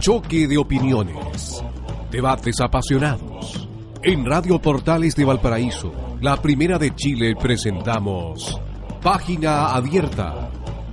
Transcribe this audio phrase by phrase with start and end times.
[0.00, 1.64] Choque de opiniones.
[2.10, 3.68] Debates apasionados.
[4.02, 8.60] En Radio Portales de Valparaíso, la primera de Chile, presentamos
[9.00, 10.50] Página Abierta.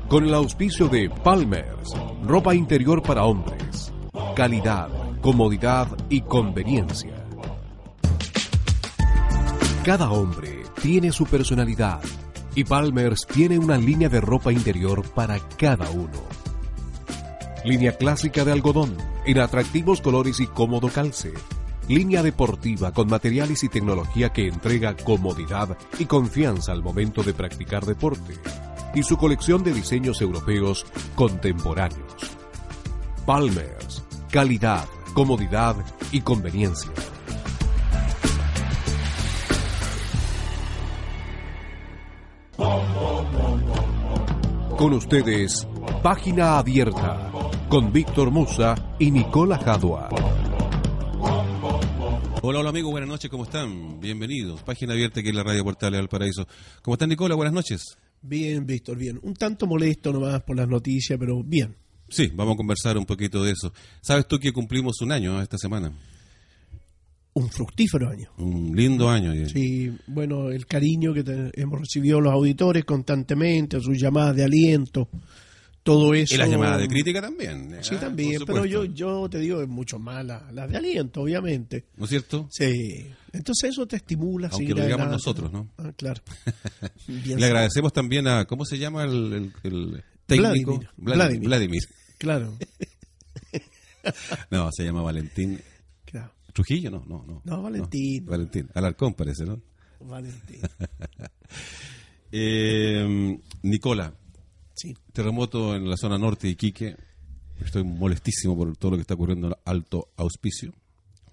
[0.08, 1.92] Con el auspicio de Palmers,
[2.24, 3.92] ropa interior para hombres.
[4.36, 4.90] Calidad,
[5.22, 7.26] comodidad y conveniencia.
[9.84, 12.02] Cada hombre tiene su personalidad
[12.56, 16.22] y Palmers tiene una línea de ropa interior para cada uno.
[17.64, 21.34] Línea clásica de algodón en atractivos colores y cómodo calce.
[21.88, 27.86] Línea deportiva con materiales y tecnología que entrega comodidad y confianza al momento de practicar
[27.86, 28.36] deporte.
[28.96, 32.32] Y su colección de diseños europeos contemporáneos.
[33.26, 35.76] Palmers, calidad, comodidad
[36.12, 36.92] y conveniencia.
[44.78, 45.68] Con ustedes,
[46.04, 47.32] Página Abierta,
[47.70, 50.10] con Víctor Musa y Nicola Jadua.
[52.44, 54.00] Hola, hola amigos, buenas noches, ¿cómo están?
[54.00, 54.64] Bienvenidos.
[54.64, 56.48] Página abierta aquí en la radio Portal del Paraíso.
[56.82, 57.36] ¿Cómo están, Nicola?
[57.36, 57.98] Buenas noches.
[58.22, 59.20] Bien, Víctor, bien.
[59.22, 61.76] Un tanto molesto nomás por las noticias, pero bien.
[62.10, 63.72] Sí, vamos a conversar un poquito de eso.
[64.02, 65.94] ¿Sabes tú que cumplimos un año esta semana?
[67.34, 68.30] Un fructífero año.
[68.40, 69.34] Un lindo año.
[69.48, 75.08] Sí, bueno, el cariño que te- hemos recibido los auditores constantemente, sus llamadas de aliento,
[75.82, 76.36] todo eso.
[76.36, 77.78] Y las llamadas de crítica también.
[77.82, 81.22] Sí, ah, también, pero yo, yo te digo, es mucho más la- las de aliento,
[81.22, 81.86] obviamente.
[81.96, 82.48] ¿No es cierto?
[82.52, 84.50] Sí, entonces eso te estimula.
[84.52, 85.70] Aunque lo digamos nosotros, ¿no?
[85.78, 86.22] Ah, claro.
[87.08, 90.80] Le agradecemos también a, ¿cómo se llama el, el- el técnico?
[90.80, 90.90] Vladimir.
[90.98, 91.48] Vladimir.
[91.48, 91.82] Vladimir.
[92.18, 92.54] Claro,
[94.52, 95.60] No, se llama Valentín.
[96.54, 97.42] Trujillo, no, no, no.
[97.44, 98.26] No, Valentín.
[98.26, 98.70] Valentín.
[98.74, 99.62] Alarcón parece, ¿no?
[100.02, 100.60] Valentín.
[102.32, 104.14] Eh, Nicola,
[104.74, 104.96] Sí.
[105.14, 106.96] terremoto en la zona norte de Iquique.
[107.64, 110.74] Estoy molestísimo por todo lo que está ocurriendo en Alto Auspicio.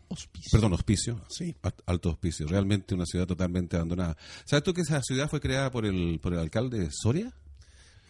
[0.08, 0.50] Hospicio.
[0.52, 1.20] Perdón, Hospicio.
[1.28, 1.54] Sí.
[1.62, 2.46] Al- Alto Hospicio.
[2.48, 4.16] Realmente una ciudad totalmente abandonada.
[4.44, 7.32] ¿Sabes tú que esa ciudad fue creada por el, por el alcalde Soria?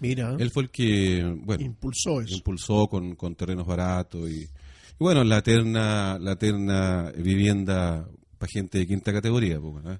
[0.01, 2.35] Mira, Él fue el que, bueno, impulsó eso.
[2.35, 4.49] impulsó con, con terrenos baratos y,
[4.99, 9.61] y bueno, la eterna, la eterna vivienda para gente de quinta categoría.
[9.61, 9.99] pues, ¿no?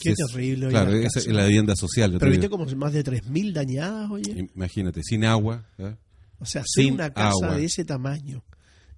[0.00, 2.16] Qué Es- terrible, Claro, esa es la vivienda social.
[2.18, 4.48] Pero viste como más de 3.000 dañadas, oye.
[4.54, 5.64] Imagínate, sin agua.
[5.78, 5.96] ¿eh?
[6.38, 7.56] O sea, sin una casa agua.
[7.56, 8.44] de ese tamaño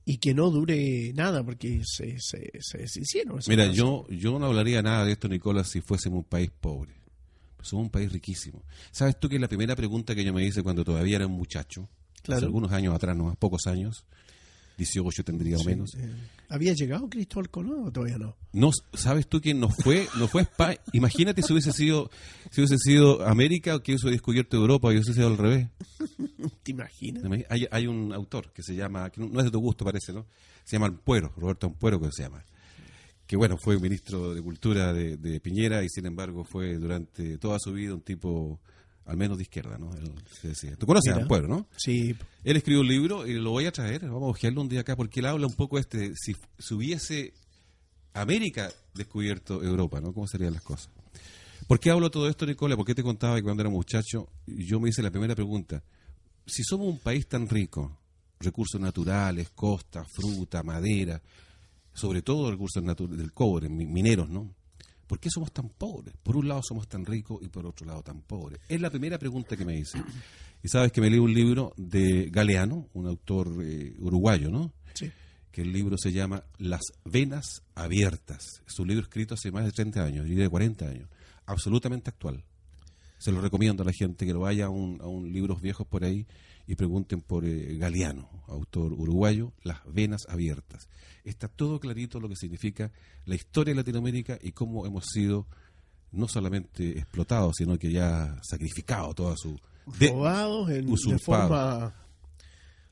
[0.04, 3.38] y que no dure nada porque se, se, se deshicieron.
[3.46, 6.94] Mira, yo, yo no hablaría nada de esto, Nicolás, si fuésemos un país pobre.
[7.60, 8.64] Somos un país riquísimo.
[8.90, 11.88] ¿Sabes tú que la primera pregunta que yo me hice cuando todavía era un muchacho,
[12.22, 12.38] Claro.
[12.38, 14.04] hace algunos años atrás, nomás pocos años,
[14.78, 16.08] 18 tendría o Sí, menos, eh,
[16.48, 18.36] ¿Había llegado Cristóbal Colón o todavía no?
[18.52, 20.78] no, ¿sabes tú que no fue, no fue España?
[20.92, 22.10] Imagínate si hubiese sido,
[22.50, 25.68] si hubiese sido América o que hubiese descubierto Europa y hubiese sido al revés.
[26.62, 27.24] ¿Te imaginas?
[27.50, 30.12] Hay, hay un autor que se llama, que no no es de tu gusto parece,
[30.12, 30.26] ¿no?
[30.64, 32.44] Se llama Ampuero, Roberto Ampuero que se llama.
[33.26, 37.58] Que bueno, fue ministro de Cultura de, de Piñera y sin embargo fue durante toda
[37.58, 38.60] su vida un tipo
[39.08, 39.92] al menos de izquierda, ¿no?
[39.96, 40.76] Él se decía.
[40.76, 41.22] Tú conoces a Mira.
[41.24, 41.66] Ampuero, ¿no?
[41.76, 42.14] Sí,
[42.44, 44.94] Él escribió un libro y lo voy a traer, vamos a ojearlo un día acá,
[44.96, 47.32] porque él habla un poco este, si, si hubiese
[48.14, 50.12] América descubierto Europa, ¿no?
[50.12, 50.90] ¿Cómo serían las cosas?
[51.66, 52.76] ¿Por qué hablo todo esto, Nicola?
[52.76, 55.82] ¿Por qué te contaba que cuando era muchacho yo me hice la primera pregunta?
[56.46, 57.98] Si somos un país tan rico,
[58.40, 61.20] recursos naturales, costas, fruta, madera,
[61.92, 64.54] sobre todo recursos del cobre, mi- mineros, ¿no?
[65.08, 66.14] ¿Por qué somos tan pobres?
[66.22, 68.60] Por un lado somos tan ricos y por otro lado tan pobres.
[68.68, 69.98] Es la primera pregunta que me hice.
[70.62, 74.72] Y sabes que me leí un libro de Galeano, un autor eh, uruguayo, ¿no?
[74.92, 75.10] sí.
[75.50, 78.62] que el libro se llama Las Venas Abiertas.
[78.66, 81.08] Es un libro escrito hace más de 30 años, yo diría de 40 años,
[81.46, 82.44] absolutamente actual.
[83.16, 85.86] Se lo recomiendo a la gente que lo vaya a un, a un libros viejos
[85.86, 86.26] por ahí
[86.68, 90.88] y pregunten por eh, Galeano, autor uruguayo, Las Venas Abiertas.
[91.24, 92.92] Está todo clarito lo que significa
[93.24, 95.46] la historia de Latinoamérica y cómo hemos sido
[96.12, 99.58] no solamente explotados, sino que ya sacrificados toda su...
[99.98, 101.48] de- Robados en- de, usurpado.
[101.48, 101.94] forma,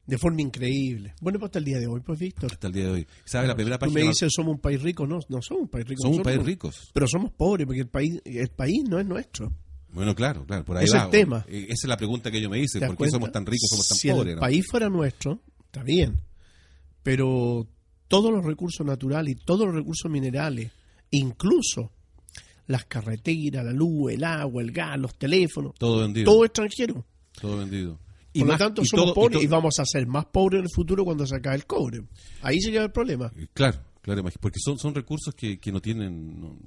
[0.06, 1.14] de forma increíble.
[1.20, 2.50] Bueno, pues hasta el día de hoy, pues, Víctor.
[2.52, 3.06] hasta el día de hoy.
[3.24, 4.00] ¿Sabe la primera Tú página?
[4.00, 5.06] me dices, somos un país rico.
[5.06, 6.02] No, no somos un país rico.
[6.02, 6.90] Somos un país ricos.
[6.94, 9.52] Pero somos pobres porque el país, el país no es nuestro.
[9.96, 10.98] Bueno, claro, claro, por ahí Ese va.
[11.00, 11.44] es el tema.
[11.48, 13.14] Eh, Esa es la pregunta que yo me hice, ¿Te das ¿por qué cuenta?
[13.16, 14.28] somos tan ricos, somos tan si pobres?
[14.30, 14.40] el no?
[14.40, 16.20] país fuera nuestro, está bien.
[17.02, 17.66] Pero
[18.08, 20.70] todos los recursos naturales y todos los recursos minerales,
[21.10, 21.90] incluso
[22.66, 26.30] las carreteras, la luz, el agua, el gas, los teléfonos, Todo vendido.
[26.32, 27.04] todo extranjero.
[27.40, 27.98] Todo vendido.
[28.32, 30.58] Por lo más- tanto, y somos todo- y pobres y, vamos a ser más pobres
[30.58, 32.02] en el futuro cuando se acabe el cobre.
[32.42, 33.32] Ahí se queda el problema.
[33.54, 36.58] Claro, claro, imag- porque son, son recursos que, que no tienen no-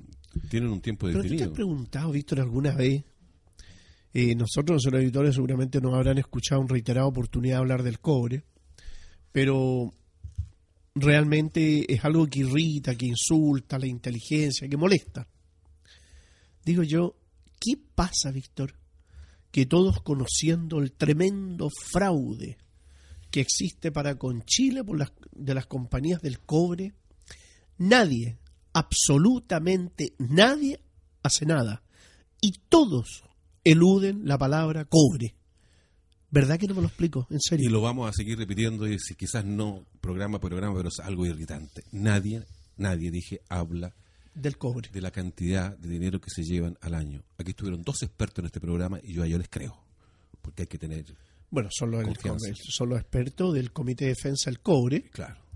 [0.50, 1.54] tienen un tiempo Pero tú te has definido.
[1.54, 3.04] preguntado, Víctor, alguna vez
[4.14, 8.44] Eh, nosotros, los editores, seguramente nos habrán escuchado en reiterada oportunidad hablar del cobre,
[9.32, 9.94] pero
[10.96, 15.28] realmente es algo que irrita, que insulta la inteligencia, que molesta.
[16.66, 17.16] Digo yo,
[17.60, 18.76] ¿qué pasa, Víctor?
[19.52, 22.58] Que todos conociendo el tremendo fraude
[23.32, 26.94] que existe para con Chile por las, de las compañías del cobre,
[27.78, 28.38] nadie,
[28.74, 30.80] absolutamente nadie
[31.22, 31.84] hace nada.
[32.42, 33.24] Y todos
[33.64, 35.36] eluden la palabra cobre.
[36.32, 37.28] ¿Verdad que no me lo explico?
[37.32, 37.68] En serio.
[37.68, 41.00] Y lo vamos a seguir repitiendo y si quizás no programa por programa, pero es
[41.00, 41.84] algo irritante.
[41.92, 42.44] Nadie,
[42.78, 43.96] nadie, dije, habla
[44.36, 44.90] del cobre.
[44.92, 47.24] De la cantidad de dinero que se llevan al año.
[47.38, 49.76] Aquí estuvieron dos expertos en este programa y yo a ellos les creo.
[50.42, 51.06] Porque hay que tener.
[51.50, 52.06] Bueno, son los,
[52.70, 55.10] son los expertos del Comité de Defensa del Cobre.
[55.10, 55.49] Claro.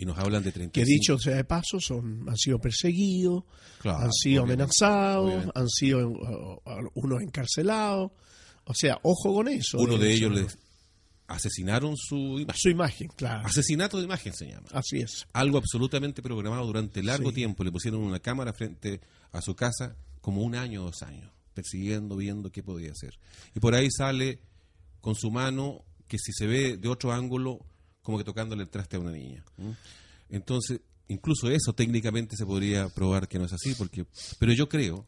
[0.00, 0.72] Y nos hablan de 35.
[0.72, 3.44] Que dicho sea de paso, son, han sido perseguidos,
[3.84, 8.10] han sido amenazados, han sido uh, unos encarcelados.
[8.64, 9.76] O sea, ojo con eso.
[9.76, 10.58] Uno de, ellos les
[11.26, 12.58] asesinaron su imagen.
[12.58, 13.46] Su imagen, claro.
[13.46, 14.66] Asesinato de imagen se llama.
[14.72, 15.26] Así es.
[15.34, 17.62] Algo absolutamente programado durante largo tiempo.
[17.62, 19.02] Le pusieron una cámara frente
[19.32, 23.18] a su casa como un año o dos años, persiguiendo, viendo qué podía hacer.
[23.54, 24.40] Y por ahí sale
[25.02, 27.66] con su mano que si se ve de otro ángulo,
[28.02, 29.44] como que tocándole el traste a una niña.
[30.28, 34.06] Entonces, incluso eso técnicamente se podría probar que no es así, porque
[34.38, 35.06] pero yo creo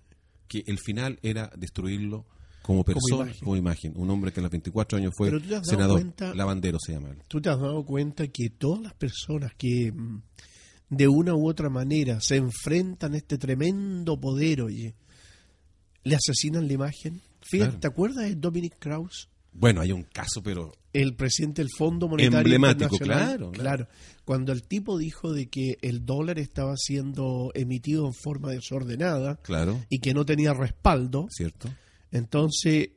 [0.48, 2.26] que el final era destruirlo
[2.62, 3.92] como persona, como imagen.
[3.96, 5.30] Un hombre que a los 24 años fue
[5.62, 6.04] senador,
[6.34, 7.14] lavandero se llama.
[7.28, 10.22] ¿Tú te has dado cuenta que todas las personas que mm,
[10.90, 14.94] de una u otra manera se enfrentan a este tremendo poder, oye,
[16.04, 17.20] le asesinan la imagen?
[17.40, 19.28] Fíjate, ¿te acuerdas de Dominic Krauss?
[19.52, 20.72] Bueno, hay un caso, pero...
[20.92, 23.88] El presidente del Fondo Monetario Emblemático, claro, claro.
[24.24, 29.84] Cuando el tipo dijo de que el dólar estaba siendo emitido en forma desordenada claro.
[29.88, 31.70] y que no tenía respaldo, cierto
[32.12, 32.90] entonces,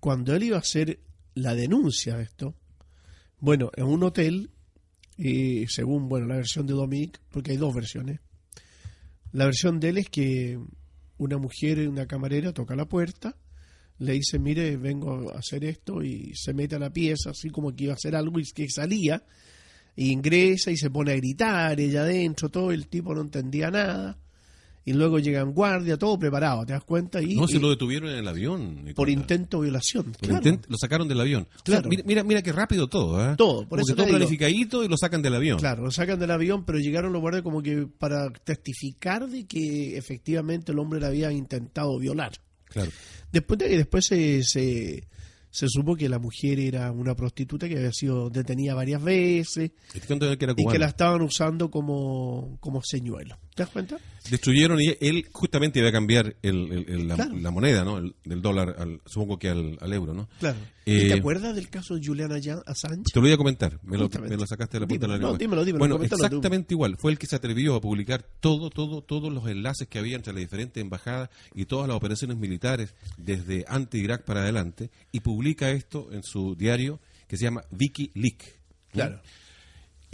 [0.00, 1.00] cuando él iba a hacer
[1.34, 2.54] la denuncia de esto,
[3.38, 4.50] bueno, en un hotel,
[5.18, 8.20] y según bueno la versión de Dominic, porque hay dos versiones,
[9.32, 10.58] la versión de él es que
[11.18, 13.36] una mujer, una camarera, toca la puerta,
[13.98, 17.74] le dice, mire, vengo a hacer esto, y se mete a la pieza, así como
[17.74, 19.22] que iba a hacer algo, y que salía,
[19.96, 24.18] y ingresa y se pone a gritar, ella adentro, todo, el tipo no entendía nada,
[24.86, 27.22] y luego llegan guardia, todo preparado, ¿te das cuenta?
[27.22, 28.84] Y, no, se lo detuvieron en el avión.
[28.94, 30.14] Por intento de violación.
[30.68, 31.48] lo sacaron del avión.
[31.62, 31.88] Claro.
[32.04, 33.34] mira, mira, qué rápido todo, ¿eh?
[33.36, 35.58] Todo, por eso todo planificadito y lo sacan del avión.
[35.58, 39.96] Claro, lo sacan del avión, pero llegaron los guardias como que para testificar de que
[39.96, 42.32] efectivamente el hombre le había intentado violar.
[42.74, 42.90] Claro.
[43.32, 45.08] Después, de, después se, se
[45.54, 50.66] se supo que la mujer era una prostituta que había sido detenida varias veces y
[50.66, 53.38] que, la estaban usando como, como señuelo.
[53.54, 53.98] ¿Te das cuenta?
[54.28, 57.98] Destruyeron y él justamente iba a cambiar el, la, moneda, ¿no?
[57.98, 60.28] El, del dólar, al, supongo que al, euro, ¿no?
[60.40, 60.58] Claro.
[60.84, 63.04] ¿Y te eh, acuerdas del caso de Julian Assange?
[63.12, 64.08] Te lo voy a comentar, me, lo,
[64.46, 65.32] sacaste de la punta de la lengua.
[65.32, 65.78] No, dímelo, dímelo.
[65.78, 66.96] Bueno, exactamente igual.
[66.98, 70.32] Fue el que se atrevió a publicar todo, todo, todos los enlaces que había entre
[70.32, 76.08] las diferentes embajadas y todas las operaciones militares desde anti-Irak para adelante y publica esto
[76.10, 76.98] en su diario
[77.28, 78.42] que se llama Vicky Leak.
[78.90, 79.20] Claro.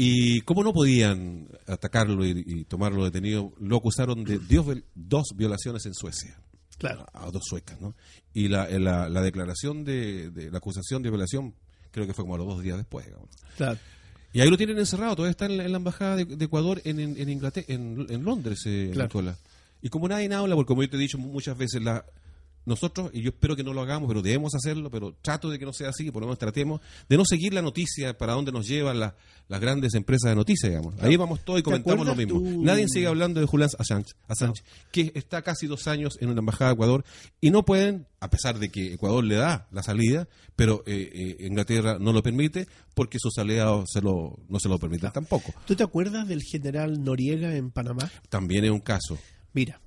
[0.02, 4.40] Y como no podían atacarlo y, tomarlo detenido, lo acusaron de
[4.94, 6.40] dos violaciones en Suecia.
[6.78, 7.04] Claro.
[7.12, 7.94] A, dos suecas, ¿no?
[8.32, 11.54] Y la, la, declaración de, la acusación de violación
[11.90, 13.06] creo que fue como a los dos días después,
[13.58, 13.78] Claro.
[14.32, 17.66] Y ahí lo tienen encerrado, todavía está en la, embajada de, Ecuador en, en, Inglaterra,
[17.68, 19.36] en, Londres, eh, claro.
[19.82, 22.06] Y como nadie habla, porque como yo te he dicho muchas veces, la,
[22.64, 25.64] nosotros, y yo espero que no lo hagamos, pero debemos hacerlo, pero trato de que
[25.64, 28.66] no sea así, por lo menos tratemos de no seguir la noticia para dónde nos
[28.66, 30.94] llevan las grandes empresas de noticias, digamos.
[31.02, 32.40] Ahí vamos todos y comentamos lo mismo.
[32.62, 34.62] Nadie sigue hablando de Julián Assange, Assange
[34.92, 37.04] que está casi dos años en una embajada de Ecuador
[37.40, 41.46] y no pueden, a pesar de que Ecuador le da la salida, pero eh, eh,
[41.46, 45.54] Inglaterra no lo permite porque sus aliados se lo, no se lo permiten tampoco.
[45.66, 48.10] ¿Tú te acuerdas del general Noriega en Panamá?
[48.28, 49.18] También es un caso.
[49.52, 49.80] Mira,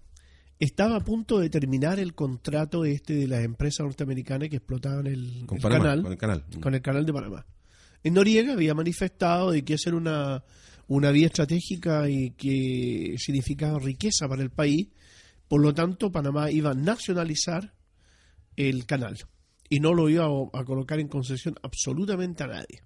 [0.59, 5.45] estaba a punto de terminar el contrato este de las empresas norteamericanas que explotaban el,
[5.61, 7.45] canal, con el canal, con el canal de Panamá.
[8.03, 10.43] En Noriega había manifestado de que hacer una,
[10.87, 14.89] una vía estratégica y que significaba riqueza para el país,
[15.47, 17.73] por lo tanto Panamá iba a nacionalizar
[18.55, 19.17] el canal
[19.69, 22.83] y no lo iba a, colocar en concesión absolutamente a nadie.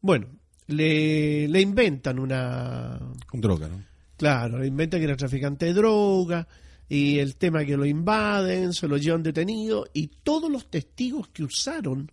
[0.00, 0.28] Bueno,
[0.68, 2.98] le, le inventan una...
[3.26, 3.89] Con droga, ¿no?
[4.20, 6.46] Claro, inventa que era traficante de droga
[6.90, 11.42] y el tema que lo invaden, se lo llevan detenido y todos los testigos que
[11.42, 12.12] usaron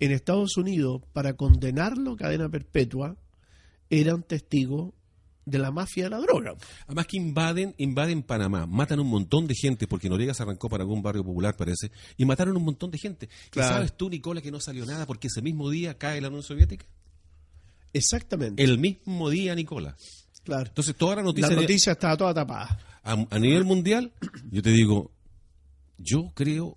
[0.00, 3.16] en Estados Unidos para condenarlo a cadena perpetua
[3.90, 4.92] eran testigos
[5.44, 6.56] de la mafia de la droga.
[6.88, 10.82] Además que invaden, invaden Panamá, matan un montón de gente, porque Noriega se arrancó para
[10.82, 13.28] algún barrio popular, parece, y mataron un montón de gente.
[13.46, 13.76] ¿Y Claro.
[13.76, 16.86] sabes tú, Nicola, que no salió nada porque ese mismo día cae la Unión Soviética?
[17.92, 18.64] Exactamente.
[18.64, 19.96] El mismo día, Nicola.
[20.44, 20.66] Claro.
[20.68, 22.78] Entonces, toda la La noticia, de- noticia estaba toda tapada.
[23.02, 24.12] a, a nivel mundial,
[24.50, 25.10] yo te digo,
[25.98, 26.76] yo creo,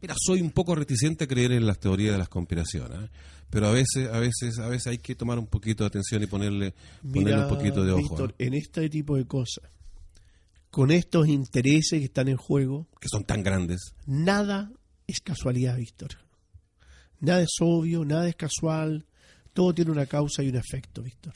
[0.00, 3.08] mira, soy un poco reticente a creer en las teorías de las conspiraciones, ¿eh?
[3.50, 6.26] pero a veces, a veces, a veces hay que tomar un poquito de atención y
[6.26, 8.46] ponerle, ponerle Mira, un poquito de ojo, Víctor, ¿eh?
[8.46, 9.64] en este tipo de cosas,
[10.70, 13.94] con estos intereses que están en juego, que son tan grandes.
[14.06, 14.70] nada
[15.06, 16.10] es casualidad, Víctor.
[17.20, 19.04] Nada es obvio, nada es casual.
[19.52, 21.34] Todo tiene una causa y un efecto, Víctor.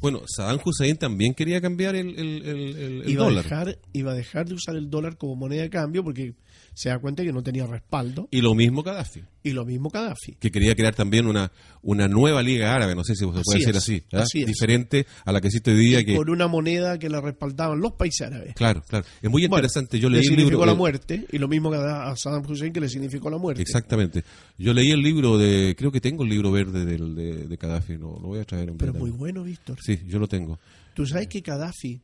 [0.00, 3.44] Bueno, Saddam Hussein también quería cambiar el, el- el- el- Iba a, dólar.
[3.44, 6.34] dejar, iba a dejar de usar el dólar como moneda de cambio porque
[6.78, 8.28] se da cuenta que no tenía respaldo.
[8.30, 10.34] Y lo mismo Gaddafi, Y lo mismo Gaddafi.
[10.38, 11.50] que quería crear también una,
[11.82, 14.22] una nueva liga árabe, no sé si se puede Así decir es, así, ¿verdad?
[14.22, 14.46] así es.
[14.46, 16.00] diferente a la que existe hoy día.
[16.00, 18.54] Y que con una moneda que la respaldaban los países árabes.
[18.54, 19.04] Claro, claro.
[19.20, 19.98] Es muy Bueno, interesante.
[19.98, 20.66] Yo le leí el significó libro.
[20.66, 23.60] la eh, muerte y lo mismo que a Saddam Hussein que le significó la muerte.
[23.60, 24.22] Exactamente.
[24.56, 27.94] Yo leí el libro de, creo que tengo el libro verde del, de, de Gaddafi,
[27.94, 29.78] no, lo voy a traer en Pero muy bueno, Víctor.
[29.82, 30.58] Sí, yo lo tengo.
[30.94, 32.00] Tú sabes que Gaddafi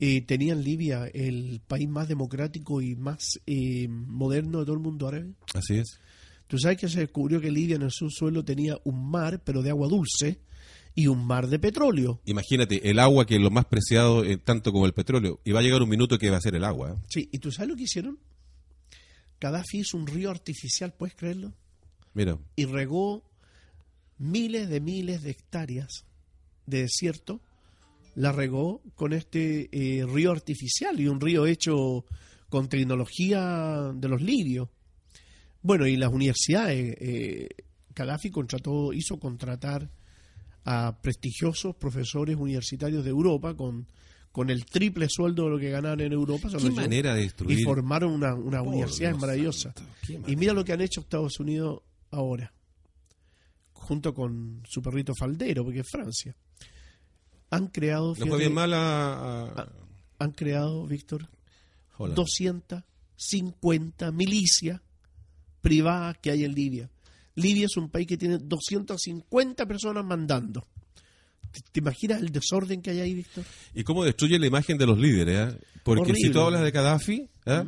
[0.00, 4.82] eh, tenía en Libia el país más democrático y más eh, moderno de todo el
[4.82, 5.32] mundo árabe.
[5.54, 5.98] Así es.
[6.46, 9.70] Tú sabes que se descubrió que Libia en el subsuelo tenía un mar, pero de
[9.70, 10.40] agua dulce,
[10.94, 12.20] y un mar de petróleo.
[12.24, 15.60] Imagínate, el agua que es lo más preciado eh, tanto como el petróleo, y va
[15.60, 16.92] a llegar un minuto que va a ser el agua.
[16.92, 17.02] ¿eh?
[17.08, 18.18] Sí, ¿y tú sabes lo que hicieron?
[19.40, 21.52] Gaddafi hizo un río artificial, ¿puedes creerlo?
[22.14, 23.24] Mira, Y regó
[24.18, 26.04] miles de miles de hectáreas
[26.66, 27.40] de desierto,
[28.14, 32.04] la regó con este eh, río artificial y un río hecho
[32.48, 34.68] con tecnología de los libios.
[35.62, 37.48] Bueno, y las universidades, eh,
[37.94, 39.90] Gaddafi contrató, hizo contratar
[40.64, 43.86] a prestigiosos profesores universitarios de Europa con,
[44.30, 46.48] con el triple sueldo de lo que ganaban en Europa.
[46.50, 47.58] qué manera de destruir.
[47.58, 49.74] y formaron una, una universidad Dios maravillosa.
[49.74, 52.52] santo, Y mira lo que han hecho Estados Unidos ahora,
[53.72, 56.36] junto con su perrito faldero, porque es Francia.
[57.54, 59.68] Han creado, No fue bien mal a, a-
[60.18, 61.28] han creado, Víctor,
[61.98, 62.16] Holanda.
[62.22, 64.80] 250 milicias
[65.60, 66.90] privadas que hay en Libia.
[67.36, 70.66] Libia es un país que tiene 250 personas mandando.
[71.50, 73.44] ¿Te, te imaginas el desorden que hay ahí, Víctor?
[73.74, 75.58] Y cómo destruye la imagen de los líderes, ¿eh?
[75.84, 77.64] Porque si tú hablas de Gaddafi, ¿eh?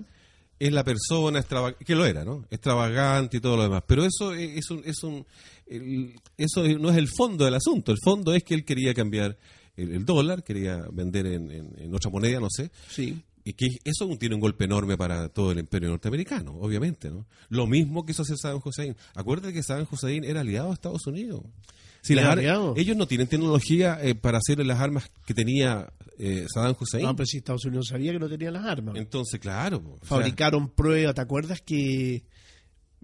[0.59, 1.45] es la persona
[1.85, 2.47] que lo era, ¿no?
[2.50, 3.83] Extravagante y todo lo demás.
[3.87, 5.26] Pero eso es, es un, es un
[5.66, 7.93] el- eso no es el fondo del asunto.
[7.93, 9.37] El fondo es que él quería cambiar
[9.76, 12.71] el, el dólar, quería vender en, en- en otra moneda, no sé.
[12.88, 13.23] Sí.
[13.45, 17.26] Y que eso tiene un golpe enorme para todo el imperio norteamericano, obviamente, ¿no?
[17.49, 18.97] Lo mismo quiso hacer Saddam Hussein.
[19.14, 21.42] Acuérdate que Saddam Hussein era aliado a Estados Unidos.
[22.02, 22.14] Si
[22.76, 27.04] ellos no tienen tecnología eh, para hacer las armas que tenía eh, Saddam Hussein.
[27.04, 28.95] No, pero si Estados Unidos sabía que no tenían las armas.
[28.97, 29.78] Entonces, claro.
[29.78, 31.14] o sea, fabricaron pruebas.
[31.16, 32.25] ¿Te acuerdas que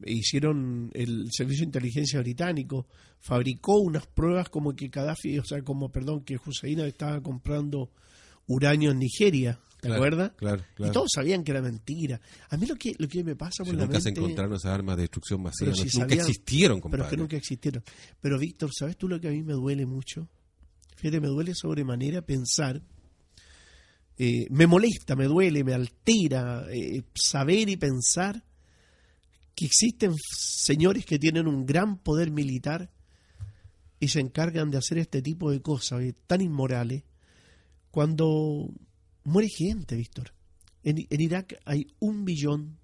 [0.07, 2.87] hicieron el servicio de inteligencia británico?
[3.21, 7.91] Fabricó unas pruebas como que Gaddafi, o sea, como, perdón, que Hussein estaba comprando
[8.47, 9.59] uranio en Nigeria.
[9.81, 10.33] ¿Te Claro, acuerdas?
[10.37, 10.91] claro, claro.
[10.93, 12.21] Y todos sabían que era mentira.
[12.51, 14.21] A mí lo que, lo que me pasa si por la nunca se mente...
[14.21, 15.73] encontraron esas armas de destrucción masiva.
[15.73, 17.05] Pero si no- nunca sabían- existieron, Pero compadre.
[17.05, 17.83] es que nunca existieron.
[18.21, 20.29] Pero Víctor, ¿sabes tú lo que a mí me duele mucho?
[20.95, 22.81] Fíjate, me duele sobremanera pensar,
[24.19, 28.45] eh, me molesta, me duele, me altera eh, saber y pensar
[29.67, 32.91] existen señores que tienen un gran poder militar
[34.01, 37.05] y se encargan de hacer este tipo de cosas eh, tan inmorales
[37.91, 38.71] cuando
[39.25, 40.35] muere gente, Víctor.
[40.83, 42.79] En, en Irak hay un billón,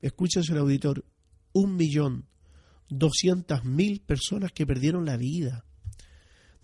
[0.00, 1.04] escucha señor auditor,
[1.52, 2.26] un millón
[2.88, 5.64] doscientas mil personas que perdieron la vida,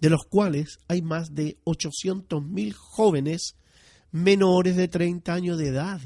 [0.01, 3.57] de los cuales hay más de ochocientos mil jóvenes
[4.11, 6.01] menores de 30 años de edad.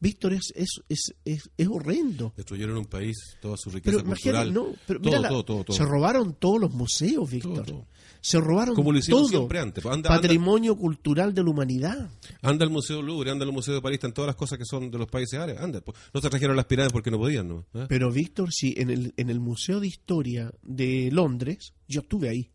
[0.00, 2.32] Víctor, es, es, es, es, es horrendo.
[2.36, 4.54] Destruyeron un país, toda su riqueza Pero cultural.
[4.54, 5.76] no, pero todo, la- todo, todo, todo.
[5.76, 7.84] se robaron todos los museos, Víctor.
[8.20, 9.28] Se robaron Como lo hicieron todo.
[9.30, 9.84] siempre antes.
[9.84, 12.10] Anda, anda, Patrimonio cultural de la humanidad.
[12.42, 14.90] anda al Museo Louvre, anda al Museo de París, están todas las cosas que son
[14.90, 15.60] de los países árabes.
[15.62, 17.66] Anda, pues, no se trajeron las pirámides porque no podían, ¿no?
[17.74, 17.86] ¿Eh?
[17.88, 22.50] Pero Víctor, sí, en el, en el Museo de Historia de Londres, yo estuve ahí,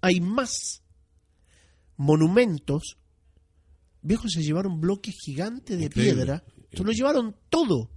[0.00, 0.82] hay más
[1.96, 2.96] monumentos.
[4.02, 6.14] Viejos se llevaron bloques gigantes de Increíble.
[6.14, 7.88] piedra, se lo llevaron todo.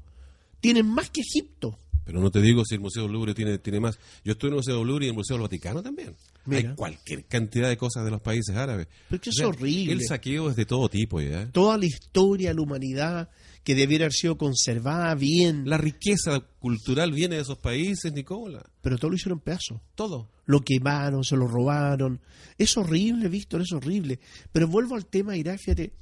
[0.59, 1.77] Tienen más que Egipto.
[2.05, 3.97] Pero no te digo si el Museo del Louvre tiene, tiene más.
[4.24, 6.15] Yo estuve en el Museo del Louvre y en el Museo del Vaticano también.
[6.45, 6.69] Mira.
[6.69, 8.88] Hay cualquier cantidad de cosas de los países árabes.
[9.09, 9.93] Pero que es horrible.
[9.93, 11.47] El saqueo es de todo tipo ya.
[11.51, 13.29] Toda la historia la humanidad
[13.65, 18.63] que debiera haber sido conservada bien, La riqueza cultural viene de esos países, Nicola.
[18.81, 19.81] pero todo lo hicieron pedazos.
[19.95, 20.29] Todo.
[20.45, 22.22] Lo quemaron, se lo robaron.
[22.60, 24.19] Es horrible, Víctor, es horrible.
[24.51, 25.93] Pero vuelvo al tema, Irak, fíjate.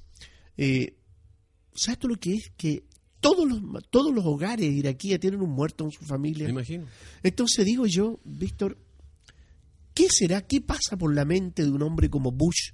[0.57, 0.97] eh,
[1.73, 2.51] ¿Sabes tú lo que es?
[2.57, 2.83] Que
[3.21, 6.43] todos los, todos los hogares iraquíes tienen un muerto en su familia.
[6.45, 6.85] Me imagino.
[7.23, 8.77] Entonces digo yo, Víctor,
[9.93, 10.41] ¿qué será?
[10.41, 12.73] ¿Qué pasa por la mente de un hombre como Bush,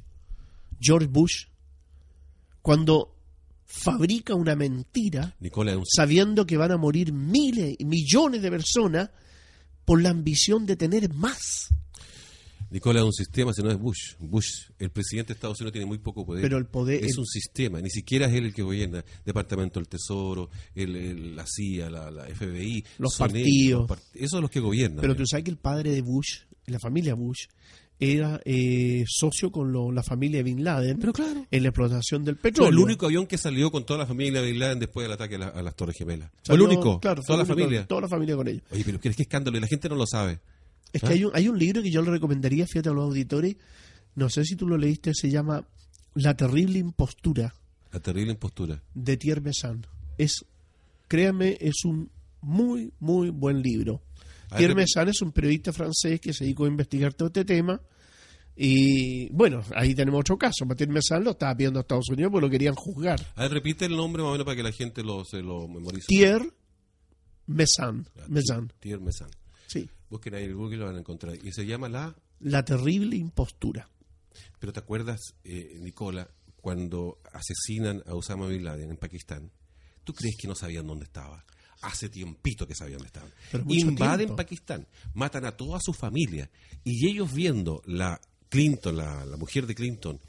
[0.82, 1.46] George Bush,
[2.64, 3.16] cuando
[3.72, 8.50] fabrica una mentira Nicola es un sabiendo que van a morir miles y millones de
[8.50, 9.12] personas
[9.86, 11.70] por la ambición de tener más?
[12.72, 14.14] Nicola es un sistema, si no es Bush.
[14.20, 16.42] Bush, el presidente de Estados Unidos tiene muy poco poder.
[16.44, 19.04] Pero el poder- es el- un sistema, ni siquiera es él el que gobierna.
[19.26, 23.80] Departamento del Tesoro, el- el- la CIA, la, la FBI, Los ellos, partidos.
[23.82, 25.02] los part- esos son los que gobiernan.
[25.02, 27.46] Pero tú sabes que el padre de Bush, la familia Bush,
[28.00, 31.46] era eh, socio con lo- la familia Bin Laden Pero claro.
[31.52, 32.72] en la explotación del Fue petróleo.
[32.72, 35.36] el único avión que salió con toda la familia de Bin Laden después del ataque
[35.36, 36.32] a, la- a las Torres Gemelas.
[36.44, 37.00] Fue el único.
[37.00, 37.86] claro, toda la único, familia.
[37.88, 38.64] Toda la familia con ellos.
[38.72, 40.40] Oye, pero qué qué escándalo y la gente no lo sabe.
[40.94, 43.56] Es que hay un, hay un libro que yo le recomendaría, fíjate a los auditores,
[44.16, 45.66] no sé si tú lo leíste, se llama
[46.16, 47.54] La terrible impostura
[47.92, 48.82] La terrible impostura.
[48.96, 49.86] de Thierry Besson.
[50.18, 50.46] Es,
[51.08, 52.10] créanme, es un
[52.42, 54.02] muy, muy buen libro.
[54.58, 57.80] Ver, Besson es un periodista francés que se dedicó a investigar todo este tema.
[58.56, 60.66] Y bueno, ahí tenemos otro caso.
[60.76, 63.20] Thierry Besson lo estaba pidiendo a Estados Unidos porque lo querían juzgar.
[63.36, 65.68] A ver, repite el nombre más o menos para que la gente lo, se lo
[65.68, 66.08] memorice.
[66.10, 66.40] Ya,
[67.48, 68.06] Besson,
[68.80, 69.30] Thierry Mesan.
[69.68, 69.90] sí.
[70.10, 71.36] Busquen ahí en Google y lo van a encontrar.
[71.44, 73.88] Y se llama La La terrible impostura.
[74.60, 76.28] Pero ¿te acuerdas, eh, Nicola,
[76.62, 79.52] cuando asesinan a Osama Bin Laden en Pakistán?
[80.04, 81.46] ¿Tú crees que no sabían dónde estaba?
[81.82, 83.32] Hace tiempito que sabían dónde estaban.
[83.70, 84.36] Invaden tiempo.
[84.36, 86.50] Pakistán, matan a toda su familia
[86.84, 88.20] y ellos viendo la
[88.50, 90.20] Clinton, la, la mujer de Clinton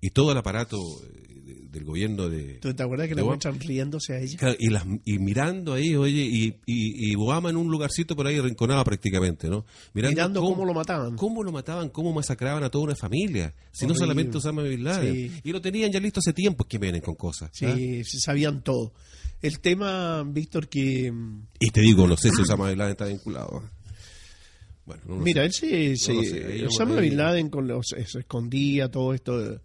[0.00, 2.54] y todo el aparato eh, de- del gobierno de...
[2.60, 4.36] ¿Tú te acuerdas que Obama, muestran riéndose a ella?
[4.38, 8.26] Claro, y, las- y mirando ahí, oye, y, y, y Obama en un lugarcito por
[8.26, 9.64] ahí rinconado prácticamente, ¿no?
[9.94, 11.16] Mirando cómo lo mataban.
[11.16, 13.52] Cómo lo mataban, cómo masacraban a toda una familia.
[13.72, 15.12] Si no solamente Osama Bin Laden.
[15.14, 15.40] Sí.
[15.44, 17.50] Y lo tenían ya listo hace tiempo, que vienen con cosas.
[17.50, 17.74] ¿ah?
[17.76, 18.92] Sí, sí, sabían todo.
[19.42, 21.12] El tema, Víctor, que...
[21.58, 23.62] Y te digo, no sé si Osama Bin Laden está vinculado.
[24.84, 25.86] Bueno, no lo Mira, sé.
[25.86, 25.92] él.
[25.92, 29.60] No sé, Osama Bin Laden con los- se escondía todo esto.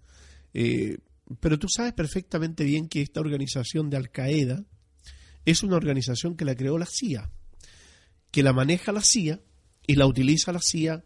[0.53, 0.97] eh,
[1.39, 4.63] pero tú sabes perfectamente bien que esta organización de Al-Qaeda
[5.43, 7.31] es una organización que la creó la CIA,
[8.31, 9.41] que la maneja la CIA
[9.87, 11.03] y la utiliza la CIA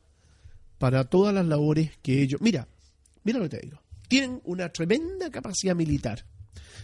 [0.78, 2.40] para todas las labores que ellos...
[2.42, 2.68] Mira,
[3.24, 3.82] mira lo que te digo.
[4.10, 6.26] Tienen una tremenda capacidad militar.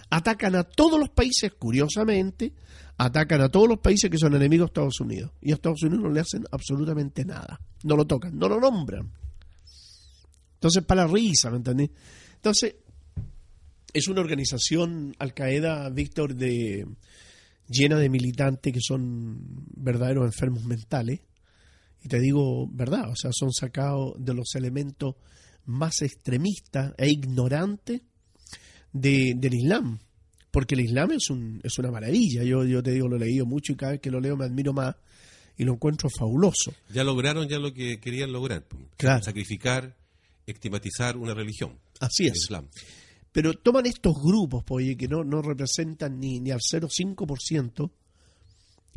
[0.09, 2.53] Atacan a todos los países, curiosamente,
[2.97, 5.31] atacan a todos los países que son enemigos de Estados Unidos.
[5.41, 7.59] Y a Estados Unidos no le hacen absolutamente nada.
[7.83, 9.11] No lo tocan, no lo nombran.
[10.55, 11.89] Entonces, para la risa, ¿me entendés?
[12.35, 12.75] Entonces,
[13.93, 16.85] es una organización Al Qaeda, Víctor, de
[17.67, 19.39] llena de militantes que son
[19.75, 21.21] verdaderos enfermos mentales.
[22.01, 25.15] Y te digo verdad, o sea, son sacados de los elementos
[25.65, 28.01] más extremistas e ignorantes
[28.95, 29.99] de- del Islam.
[30.51, 32.43] Porque el Islam es, un, es una maravilla.
[32.43, 34.45] Yo, yo te digo, lo he leído mucho y cada vez que lo leo me
[34.45, 34.95] admiro más
[35.57, 36.73] y lo encuentro fabuloso.
[36.93, 38.63] Ya lograron ya lo que querían lograr.
[38.63, 38.81] pues.
[38.97, 39.21] Claro.
[39.23, 39.95] Sacrificar,
[40.47, 41.77] estigmatizar una religión.
[41.99, 42.43] Así el es.
[42.43, 42.67] Islam.
[43.33, 47.91] Pero toman estos grupos, pues, oye, que no, no representan ni, ni al 0,5%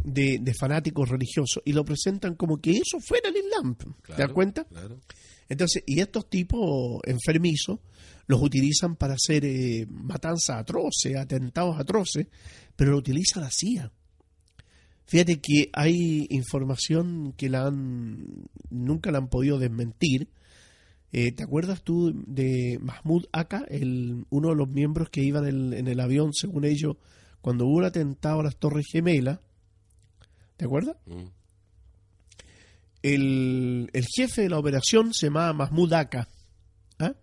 [0.04, 3.74] de, de fanáticos religiosos y lo presentan como que eso fuera el Islam.
[3.74, 4.64] ¿Te das Claro, cuenta?
[4.64, 5.00] Claro.
[5.48, 7.80] Entonces, y estos tipos enfermizos
[8.28, 12.28] los utilizan para hacer eh, matanzas atroces, atentados atroces,
[12.76, 13.90] pero lo utiliza la CIA.
[15.06, 20.28] Fíjate que hay información que la han, nunca la han podido desmentir.
[21.10, 25.54] Eh, ¿Te acuerdas tú de Mahmoud Aka, el, uno de los miembros que iban en
[25.54, 26.96] el, en el avión, según ellos,
[27.40, 29.40] cuando hubo el atentado a las Torres Gemelas?
[30.58, 30.96] ¿Te acuerdas?
[31.06, 31.28] Mm.
[33.00, 36.28] El, el jefe de la operación se llamaba Mahmoud Aka.
[36.98, 37.14] ¿Ah?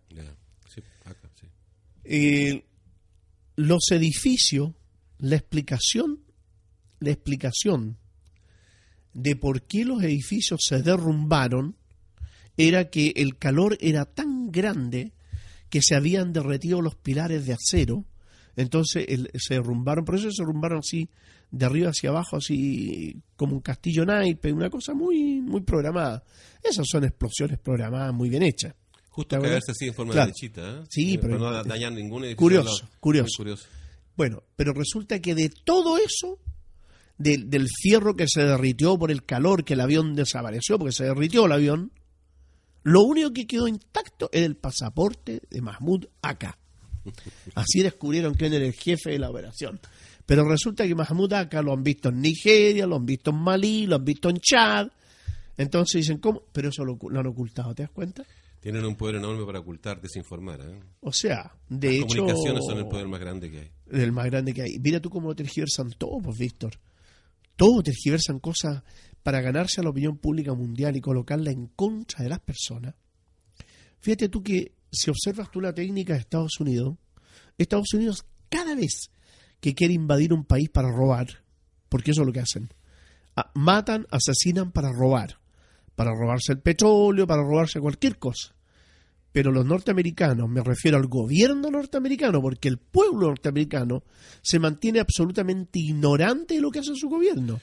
[3.55, 4.71] Los edificios,
[5.17, 6.19] la explicación,
[6.99, 7.97] la explicación
[9.13, 11.75] de por qué los edificios se derrumbaron
[12.57, 15.13] era que el calor era tan grande
[15.69, 18.05] que se habían derretido los pilares de acero,
[18.55, 21.09] entonces se derrumbaron, por eso se derrumbaron así
[21.51, 26.23] de arriba hacia abajo, así como un castillo naipe, una cosa muy, muy programada.
[26.63, 28.73] Esas son explosiones programadas muy bien hechas.
[29.15, 30.27] Justo caerse así en forma Claro.
[30.27, 30.69] de lechita.
[30.69, 30.83] ¿eh?
[30.89, 32.37] Sí, Eh, pero- no dañar ningún edificio.
[32.37, 33.29] Curioso, curioso.
[33.37, 33.65] Curioso.
[34.17, 36.37] Bueno, pero resulta que de todo eso,
[37.17, 41.05] del- del fierro que se derritió por el calor, que el avión desapareció porque se
[41.05, 41.91] derritió el avión,
[42.83, 46.57] lo único que quedó intacto es el pasaporte de Mahmoud Aka.
[47.55, 49.79] Así descubrieron quién era el jefe de la operación.
[50.25, 53.85] Pero resulta que Mahmoud Aka lo han visto en Nigeria, lo han visto en Malí,
[53.85, 54.87] lo han visto en Chad.
[55.57, 56.41] Entonces dicen, ¿cómo?
[56.51, 58.25] Pero eso lo, lo han ocultado, ¿te das cuenta?
[58.65, 60.59] Tienen un poder enorme para ocultar, desinformar.
[60.59, 60.79] ¿eh?
[61.01, 62.17] O sea, de Las hecho...
[62.17, 63.71] comunicaciones son el poder más grande que hay.
[63.91, 64.79] el más grande que hay.
[64.79, 66.79] Mira tú cómo lo tergiversan todo, pues, Víctor.
[67.55, 68.81] Todo tergiversan cosas
[69.21, 72.95] para ganarse a la opinión pública mundial y colocarla en contra de las personas.
[73.99, 76.97] Fíjate tú que si observas tú la técnica de Estados Unidos,
[77.59, 79.11] Estados Unidos cada vez
[79.59, 81.27] que quiere invadir un país para robar,
[81.87, 82.73] porque eso es lo que hacen,
[83.53, 85.37] matan, asesinan para robar,
[85.93, 88.54] para robarse el petróleo, para robarse cualquier cosa.
[89.35, 94.01] Pero los norteamericanos, me refiero al gobierno norteamericano, porque el pueblo norteamericano
[94.41, 97.59] se mantiene absolutamente ignorante de lo que hace su gobierno.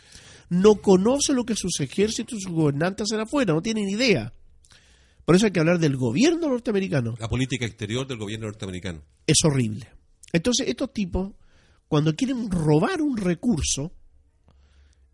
[0.51, 4.35] No conoce lo que sus ejércitos y sus gobernantes hacen afuera, no tienen idea.
[5.25, 7.15] Por eso hay que hablar del gobierno norteamericano.
[7.19, 9.01] La política exterior del gobierno norteamericano.
[9.27, 9.89] Es horrible.
[10.31, 11.33] Entonces, estos tipos,
[11.89, 13.95] cuando quieren robar un recurso,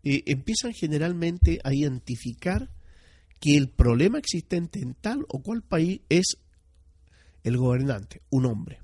[0.03, 2.69] eh, empiezan generalmente a identificar
[3.39, 6.37] que el problema existente en tal o cual país es
[7.43, 8.79] el gobernante, un hombre.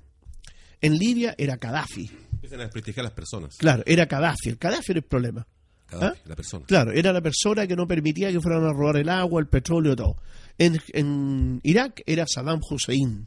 [0.80, 2.10] En Libia era Gaddafi.
[2.32, 3.56] Empiezan a desprestigiar a las personas.
[3.56, 4.50] Claro, era Gaddafi.
[4.50, 5.46] El Gaddafi era el problema.
[5.90, 6.28] Gaddafi, ¿Ah?
[6.28, 6.66] la persona.
[6.66, 9.96] Claro, era la persona que no permitía que fueran a robar el agua, el petróleo,
[9.96, 10.16] todo.
[10.58, 13.26] En, en Irak era Saddam Hussein.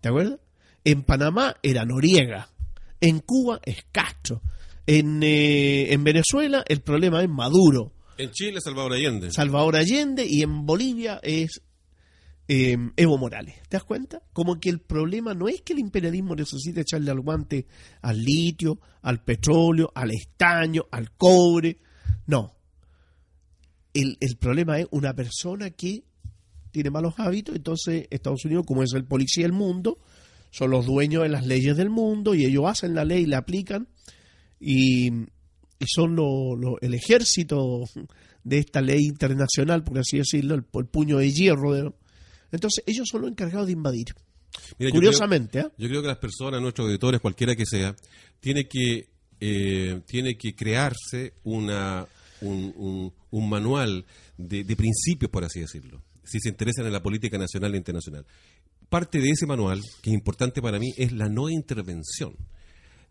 [0.00, 0.40] ¿Te acuerdas?
[0.84, 2.48] En Panamá era Noriega.
[3.00, 4.42] En Cuba es Castro.
[4.86, 7.92] En, eh, en Venezuela el problema es Maduro.
[8.18, 9.30] En Chile, Salvador Allende.
[9.30, 11.62] Salvador Allende y en Bolivia es
[12.54, 13.54] eh, Evo Morales.
[13.68, 14.20] ¿Te das cuenta?
[14.32, 17.66] Como que el problema no es que el imperialismo necesite echarle al guante
[18.02, 21.78] al litio, al petróleo, al estaño, al cobre.
[22.26, 22.54] No.
[23.94, 26.04] El, el problema es una persona que
[26.70, 29.98] tiene malos hábitos, entonces Estados Unidos, como es el policía del mundo,
[30.50, 33.88] son los dueños de las leyes del mundo y ellos hacen la ley la aplican
[34.58, 37.84] y, y son lo- el ejército
[38.44, 41.72] de esta ley internacional, por así decirlo, el, el puño de hierro.
[41.74, 41.92] de-
[42.52, 44.06] entonces ellos son los encargados de invadir.
[44.78, 45.66] Mira, yo Curiosamente, ¿eh?
[45.78, 47.96] Yo creo que las personas, nuestros auditores, cualquiera que sea,
[48.38, 49.08] tiene que,
[49.40, 52.06] eh, tiene que crearse una,
[52.42, 54.04] un, un- un manual
[54.36, 58.26] de, de principios, por así decirlo, si se interesan en la política nacional e internacional.
[58.90, 62.36] Parte de ese manual, que es importante para mí, es la no intervención.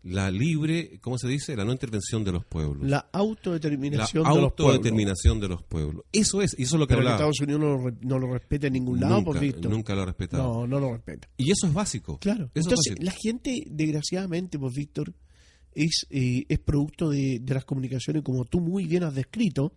[0.04, 1.54] La libre, ¿cómo se dice?
[1.54, 2.82] La no intervención de los pueblos.
[2.82, 4.50] la La autodeterminación de los pueblos.
[4.50, 6.04] autodeterminación de los pueblos.
[6.12, 7.16] Eso es, y eso es lo que Pero hablaba.
[7.16, 9.68] Estados Unidos no lo, no lo respeta en ningún lado, por Nunca, visto.
[9.68, 10.42] nunca lo ha respetado.
[10.42, 11.28] No, no lo respeta.
[11.36, 12.18] Y eso es básico.
[12.18, 12.50] Claro.
[12.54, 13.04] Eso Entonces, básico.
[13.04, 15.14] la gente, desgraciadamente, pues, Víctor,
[15.74, 19.72] es, eh, es producto de, de las comunicaciones, como tú muy bien has descrito.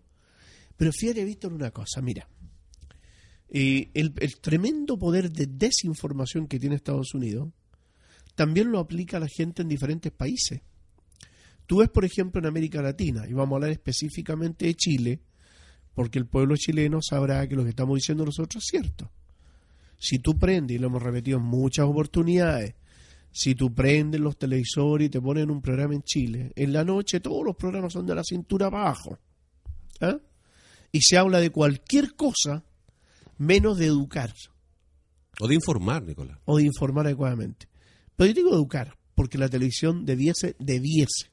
[0.76, 2.28] Pero fíjate, Víctor, una cosa, mira.
[3.48, 7.50] Eh, el, el tremendo poder de desinformación que tiene Estados Unidos
[8.36, 10.62] también lo aplica a la gente en diferentes países.
[11.66, 15.22] Tú ves, por ejemplo, en América Latina, y vamos a hablar específicamente de Chile,
[15.96, 19.12] porque el pueblo chileno sabrá que lo que estamos diciendo nosotros es cierto.
[19.98, 22.76] Si tú prendes, y lo hemos repetido en muchas oportunidades,
[23.32, 27.20] si tú prendes los televisores y te ponen un programa en Chile, en la noche
[27.20, 29.18] todos los programas son de la cintura abajo.
[30.02, 30.18] ¿Ah?
[30.92, 32.64] Y se habla de cualquier cosa
[33.38, 34.34] menos de educar
[35.42, 36.38] O de informar, Nicolás.
[36.46, 37.68] o de informar adecuadamente.
[38.16, 41.30] Pero yo digo educar, porque la televisión debiese, debiese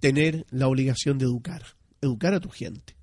[0.00, 1.62] tener la obligación de educar,
[2.00, 2.96] educar a tu gente.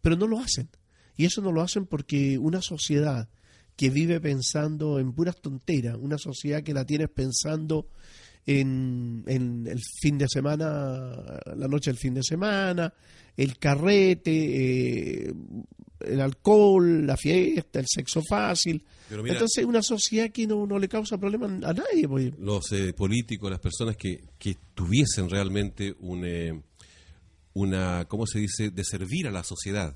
[0.00, 0.68] Pero no lo hacen.
[1.16, 3.28] Y eso no lo hacen porque una sociedad
[3.76, 7.88] que vive pensando en puras tonteras, una sociedad que la tienes pensando
[8.46, 11.12] en, en el fin de semana,
[11.56, 12.92] la noche del fin de semana,
[13.42, 14.30] el carrete,
[15.28, 15.32] eh,
[16.00, 18.82] el alcohol, la fiesta, el sexo fácil.
[19.08, 22.06] Pero mira- Entonces, una sociedad que no, no le causa problema a nadie.
[22.08, 22.32] pues.
[22.38, 26.60] los eh, políticos, las personas que, que tuviesen realmente un, eh,
[27.54, 29.94] una, ¿cómo se dice?, de servir a la sociedad,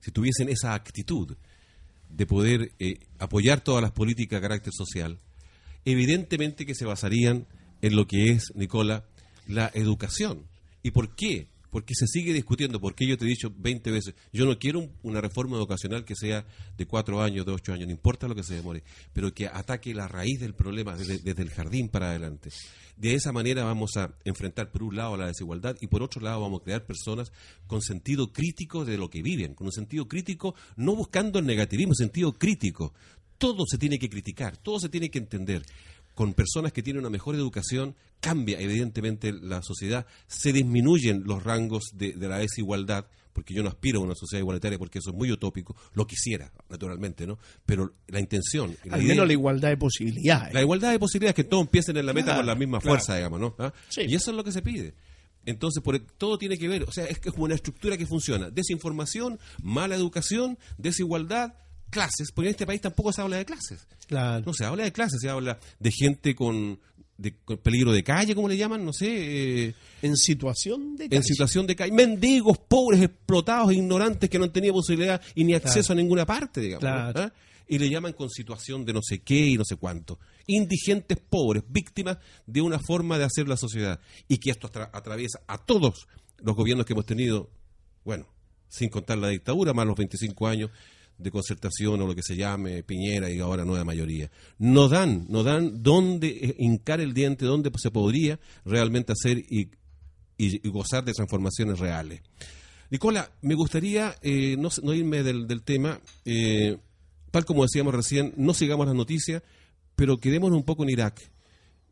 [0.00, 1.36] si tuviesen esa actitud
[2.08, 5.18] de poder eh, apoyar todas las políticas de carácter social,
[5.84, 7.46] evidentemente que se basarían
[7.80, 9.04] en lo que es, Nicola,
[9.46, 10.46] la educación.
[10.82, 11.48] ¿Y por qué?
[11.72, 14.92] Porque se sigue discutiendo, porque yo te he dicho 20 veces, yo no quiero un-
[15.02, 16.44] una reforma educacional que sea
[16.76, 19.94] de cuatro años, de ocho años, no importa lo que se demore, pero que ataque
[19.94, 22.50] la raíz del problema desde, desde el jardín para adelante.
[22.98, 26.42] De esa manera vamos a enfrentar por un lado la desigualdad y por otro lado
[26.42, 27.32] vamos a crear personas
[27.66, 31.94] con sentido crítico de lo que viven, con un sentido crítico, no buscando el negativismo,
[31.94, 32.92] sentido crítico.
[33.38, 35.62] Todo se tiene que criticar, todo se tiene que entender
[36.14, 41.90] con personas que tienen una mejor educación, cambia evidentemente la sociedad, se disminuyen los rangos
[41.94, 45.16] de, de la desigualdad, porque yo no aspiro a una sociedad igualitaria porque eso es
[45.16, 47.38] muy utópico, lo quisiera, naturalmente, ¿no?
[47.64, 50.52] Pero la intención, la Al menos la igualdad de posibilidades.
[50.52, 52.90] la igualdad de posibilidades que todos empiecen en la meta Claro, con la misma claro.
[52.96, 53.54] fuerza, digamos, ¿no?
[53.58, 53.72] ¿Ah?
[53.88, 54.02] Sí.
[54.06, 54.94] Y eso es lo que se pide.
[55.44, 58.06] Entonces, por, todo tiene que ver, o sea, es que es como una estructura que
[58.06, 58.50] funciona.
[58.50, 61.54] Desinformación, mala educación, desigualdad,
[61.92, 63.86] clases, porque en este país tampoco se habla de clases.
[64.08, 64.42] Claro.
[64.44, 66.80] No se habla de clases, se habla de gente con,
[67.16, 71.10] de- con peligro de calle, como le llaman, no sé, eh, En situación de en
[71.10, 71.22] calle.
[71.22, 71.92] situación de calle.
[71.92, 76.60] Mendigos, pobres, explotados, ignorantes que no han tenido posibilidad y ni acceso a ninguna parte,
[76.60, 76.84] digamos.
[76.84, 77.32] ¿Ah?
[77.68, 80.18] Y le llaman con situación de no sé qué y no sé cuánto.
[80.46, 84.00] Indigentes pobres, víctimas de una forma de hacer la sociedad.
[84.28, 87.48] Y que esto atra- atraviesa a todos los gobiernos que hemos tenido,
[88.04, 88.26] bueno,
[88.68, 90.70] sin contar la dictadura, más los 25 años
[91.18, 94.30] de concertación o lo que se llame Piñera y ahora nueva mayoría.
[94.58, 99.70] No dan, no dan dónde eh, hincar el diente, dónde se podría realmente hacer y,
[100.36, 102.22] y- gozar de transformaciones reales.
[102.90, 106.76] Nicola, me gustaría eh, no, no irme del, del tema, eh,
[107.30, 109.42] tal como decíamos recién, no sigamos las noticias,
[109.96, 111.20] pero quedémonos un poco en Irak.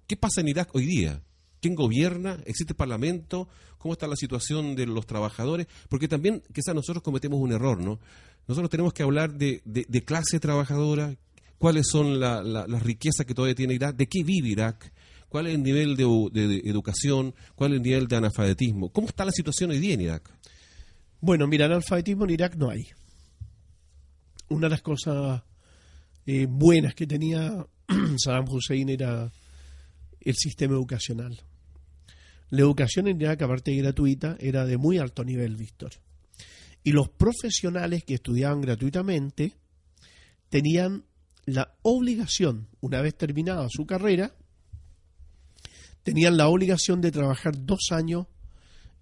[0.06, 1.22] ¿Qué pasa en Irak hoy día?
[1.61, 2.38] ¿Quién gobierna?
[2.46, 3.49] ¿Existe parlamento?
[3.79, 5.66] ¿Cómo está la situación de los trabajadores?
[5.88, 7.99] Porque también quizás nosotros cometemos un error, ¿no?
[8.49, 9.62] Nosotros tenemos que hablar de,
[10.05, 11.16] clase trabajadora,
[11.59, 14.92] cuáles son la- la- las riquezas que todavía tiene Irak, de qué vive Irak,
[15.29, 16.05] cuál es el nivel de
[16.64, 18.90] educación, cuál es el nivel de analfabetismo.
[18.90, 20.31] ¿Cómo está la situación hoy día en Irak?
[21.20, 22.87] Bueno, mira, analfabetismo en Irak no hay.
[24.49, 25.42] Una de las cosas
[26.27, 27.64] eh, buenas que tenía
[28.16, 29.31] Saddam Hussein era
[30.20, 31.40] el sistema educacional.
[32.50, 35.92] La educación en Irak, aparte de gratuita, era de muy alto nivel, Víctor.
[36.83, 39.54] Y los profesionales que estudiaban gratuitamente
[40.48, 41.04] tenían
[41.46, 44.35] la obligación, una vez terminada su carrera,
[46.02, 48.26] tenían la obligación de trabajar dos años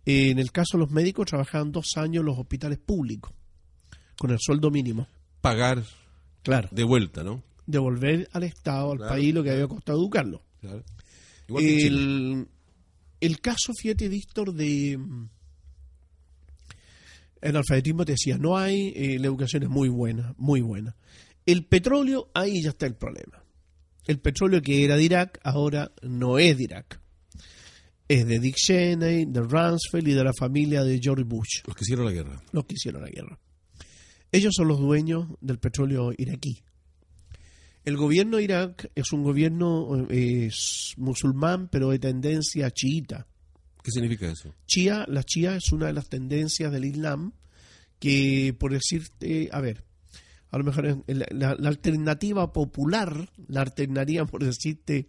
[0.07, 3.33] eh, en el caso de los médicos, trabajaban dos años en los hospitales públicos,
[4.18, 5.07] con el sueldo mínimo.
[5.40, 5.85] Pagar
[6.42, 6.68] Claro.
[6.72, 7.42] de vuelta, ¿no?
[7.66, 10.42] Devolver al Estado, al Claro, país, lo que había costado educarlo.
[10.61, 10.83] Claro.
[11.48, 11.87] Igual que.
[11.87, 12.48] El,
[13.20, 14.98] el caso, fíjate, Víctor, de.
[17.40, 20.96] El alfabetismo te decía, no hay, eh, la educación es muy buena, muy buena.
[21.46, 23.42] El petróleo, ahí ya está el problema.
[24.06, 27.00] El petróleo que era de Irak, ahora no es de Irak.
[28.08, 31.62] Es de Dick Cheney, de Rumsfeld y de la familia de George Bush.
[31.66, 32.42] Los que hicieron la guerra.
[32.52, 33.38] los que hicieron la guerra.
[34.32, 36.62] Ellos son los dueños del petróleo iraquí.
[37.88, 40.51] El gobierno de Irak es un gobierno eh,
[40.98, 43.27] musulmán, pero de tendencia chiita.
[43.83, 44.55] ¿Qué significa eso?
[44.66, 47.33] Chía, la chía es una de las tendencias del Islam
[47.98, 49.85] que, por decirte, a ver,
[50.51, 55.09] a lo mejor la, la- la alternativa popular, la alternaría, por decirte,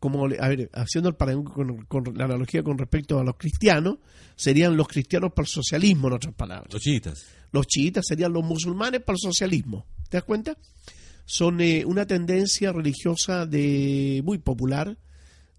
[0.00, 3.98] como, a ver, haciendo el parangón con, con la analogía con respecto a los cristianos,
[4.34, 7.26] serían los cristianos para el socialismo, en otras palabras Los chiitas.
[7.52, 9.86] los chiitas serían los musulmanes para el socialismo.
[10.08, 10.56] ¿Te das cuenta?
[11.26, 14.96] Son eh, una tendencia religiosa de muy popular,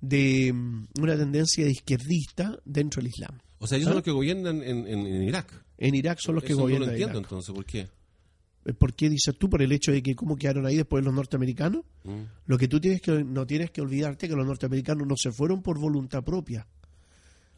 [0.01, 3.37] de mm, una tendencia de izquierdista dentro del Islam.
[3.59, 3.91] O sea, ellos ¿Ah?
[3.91, 5.51] son los que gobiernan en, en- en Irak.
[5.77, 6.87] En Irak son los que Eso gobiernan.
[6.87, 7.25] No lo entiendo Irak.
[7.31, 7.87] entonces, ¿por qué?
[8.65, 9.49] Eh, ¿Por qué dices tú?
[9.49, 11.83] Por el hecho de que cómo quedaron ahí después los norteamericanos.
[12.03, 12.21] Mm.
[12.45, 15.61] Lo que tú tienes que no tienes que olvidarte que los norteamericanos no se fueron
[15.61, 16.65] por voluntad propia.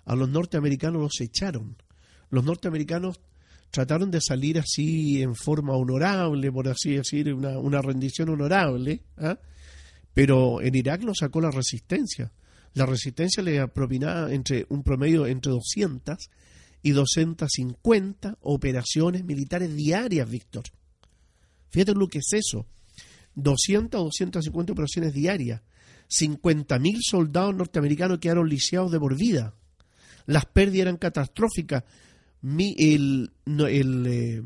[0.06, 1.76] A los norteamericanos los echaron.
[2.32, 3.20] Los norteamericanos
[3.72, 9.38] trataron de salir así en forma honorable, por así decir, una, una rendición honorable, ¿ah?
[10.14, 12.32] pero en Irak lo sacó la resistencia.
[12.74, 16.30] La resistencia le propinaba entre un promedio entre 200
[16.82, 20.64] y 250 operaciones militares diarias, Víctor.
[21.70, 22.66] Fíjate lo que es eso.
[23.36, 25.62] 200 o 250 operaciones diarias.
[26.10, 29.54] 50.000 soldados norteamericanos quedaron lisiados de por vida.
[30.26, 31.84] Las pérdidas eran catastróficas.
[32.42, 34.42] Mi- el, no, el, eh,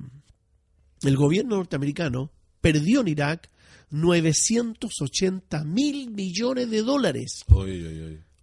[1.03, 3.49] el gobierno norteamericano perdió en Irak
[3.91, 7.43] 980 mil millones de dólares.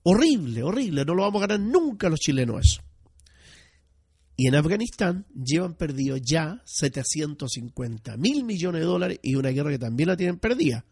[0.02, 1.04] Horrible, horrible.
[1.04, 2.82] No lo vamos a ganar nunca los chilenos eso.
[4.36, 9.78] Y en Afganistán llevan perdido ya 750 mil millones de dólares y una guerra que
[9.78, 10.86] también la tienen perdida.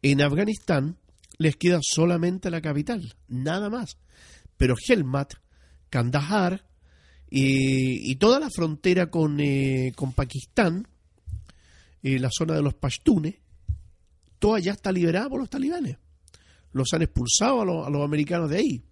[0.00, 0.96] En Afganistán
[1.36, 3.98] les queda solamente la capital, nada más.
[4.56, 5.34] Pero Helmat,
[5.90, 6.64] Kandahar
[7.30, 10.86] y, y toda la frontera con, eh, con Pakistán,
[12.02, 13.34] eh, la zona de los pashtunes,
[14.38, 15.96] toda ya está liberada por los talibanes.
[16.72, 18.82] Los han expulsado a los, a los americanos de ahí.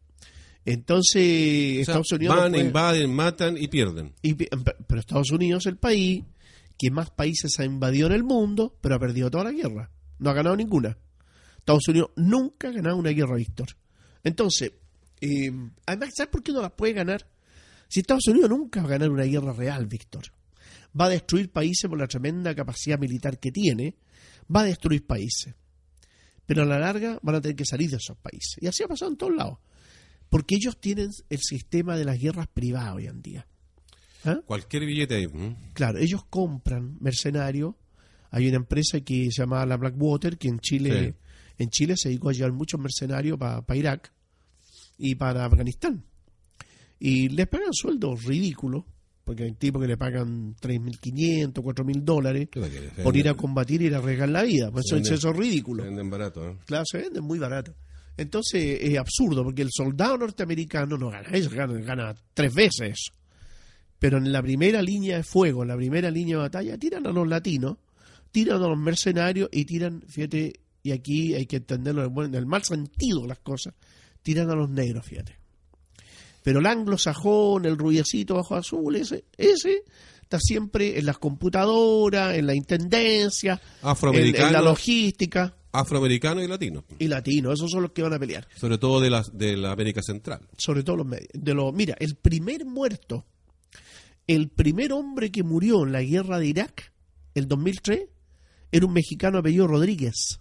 [0.65, 2.37] Entonces, O sea, Estados Unidos...
[2.37, 4.13] van, puede- invaden, matan y pierden.
[4.23, 4.49] y pi-
[4.87, 6.25] pero Estados Unidos es el país
[6.79, 9.91] que más países ha invadido en el mundo, pero ha perdido toda la guerra.
[10.19, 10.99] No ha ganado ninguna.
[11.59, 13.69] Estados Unidos nunca ha ganado una guerra, Víctor.
[14.25, 14.73] Entonces,
[15.21, 15.51] eh,
[15.87, 17.27] además, ¿sabes por qué no la puede ganar?
[17.89, 20.25] Si Estados Unidos nunca va a ganar una guerra real, Víctor,
[20.99, 23.97] va a destruir países por la tremenda capacidad militar que tiene,
[24.55, 25.55] va a destruir países.
[26.47, 28.57] Pero a la larga van a tener que salir de esos países.
[28.61, 29.59] Y así ha pasado en todos lados.
[30.29, 33.47] Porque ellos tienen el sistema de las guerras privadas hoy en día.
[34.25, 34.41] ¿Ah?
[34.45, 35.29] Cualquier billete.
[35.73, 37.75] Claro, ellos compran mercenarios.
[38.31, 41.15] Hay una empresa que se llama la Blackwater, que en Chile,
[41.59, 44.13] en Chile se dedicó a llevar muchos mercenarios para Irak
[44.99, 46.05] y para Afganistán.
[46.99, 48.85] Y les pagan sueldos ridículos,
[49.25, 52.49] porque hay tipos que le pagan 3.500, 4.000 dólares
[53.03, 54.71] por ir a combatir y ir a arriesgar la vida.
[54.71, 55.83] Pues eso, es ridículo.
[55.83, 56.57] se venden barato, ¿eh?
[56.65, 57.75] Claro, se venden muy barato.
[58.17, 63.13] Entonces es absurdo, porque el soldado norteamericano no gana eso, gana, gana tres veces eso.
[63.99, 67.13] Pero en la primera línea de fuego, en la primera línea de batalla, tiran a
[67.13, 67.79] los latinos,
[68.31, 72.63] tiran a los mercenarios y tiran, fíjate, y aquí hay que entenderlo en el mal
[72.63, 73.75] sentido de las cosas,
[74.23, 75.36] tiran a los negros, fíjate.
[76.47, 79.83] Pero el anglosajón, el rubiecito bajo azul, ese, ese
[80.23, 86.85] está siempre en las computadoras, en la intendencia, en, la logística afroamericano y latino.
[87.01, 87.53] y latino.
[87.53, 88.47] Esos son los que van a pelear.
[88.55, 90.47] Sobre todo de la, de la América Central.
[90.57, 91.31] Sobre todo los medios.
[91.35, 93.25] De los, mira, el primer muerto,
[94.29, 96.93] el primer hombre que murió en la guerra de Irak,
[97.35, 98.03] el 2003,
[98.71, 100.39] era un mexicano apellido Rodríguez.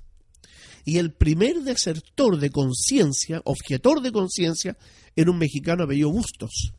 [0.88, 4.78] Y el primer desertor de conciencia, objetor de conciencia,
[5.16, 6.74] era un mexicano apellido Bustos.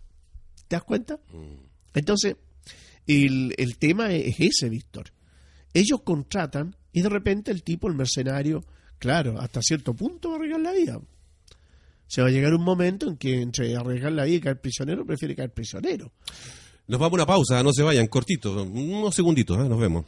[0.69, 1.19] ¿Te das cuenta?
[1.95, 2.37] Entonces,
[3.07, 5.13] el, el tema es ese, Víctor.
[5.73, 8.65] Ellos contratan y de repente el tipo, el mercenario,
[8.99, 11.01] claro, hasta cierto punto va a arriesgar la vida.
[12.09, 15.05] Se va a llegar un momento en que entre arriesgar la vida y caer prisionero,
[15.05, 16.13] prefiere caer prisionero.
[16.87, 19.69] Nos vamos a una pausa, no se vayan, cortito, unos segunditos, ¿eh?
[19.69, 20.07] nos vemos.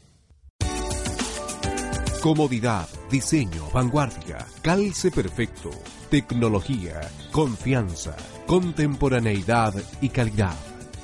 [2.23, 5.71] Comodidad, diseño, vanguardia, calce perfecto,
[6.11, 7.01] tecnología,
[7.31, 10.57] confianza, contemporaneidad y calidad.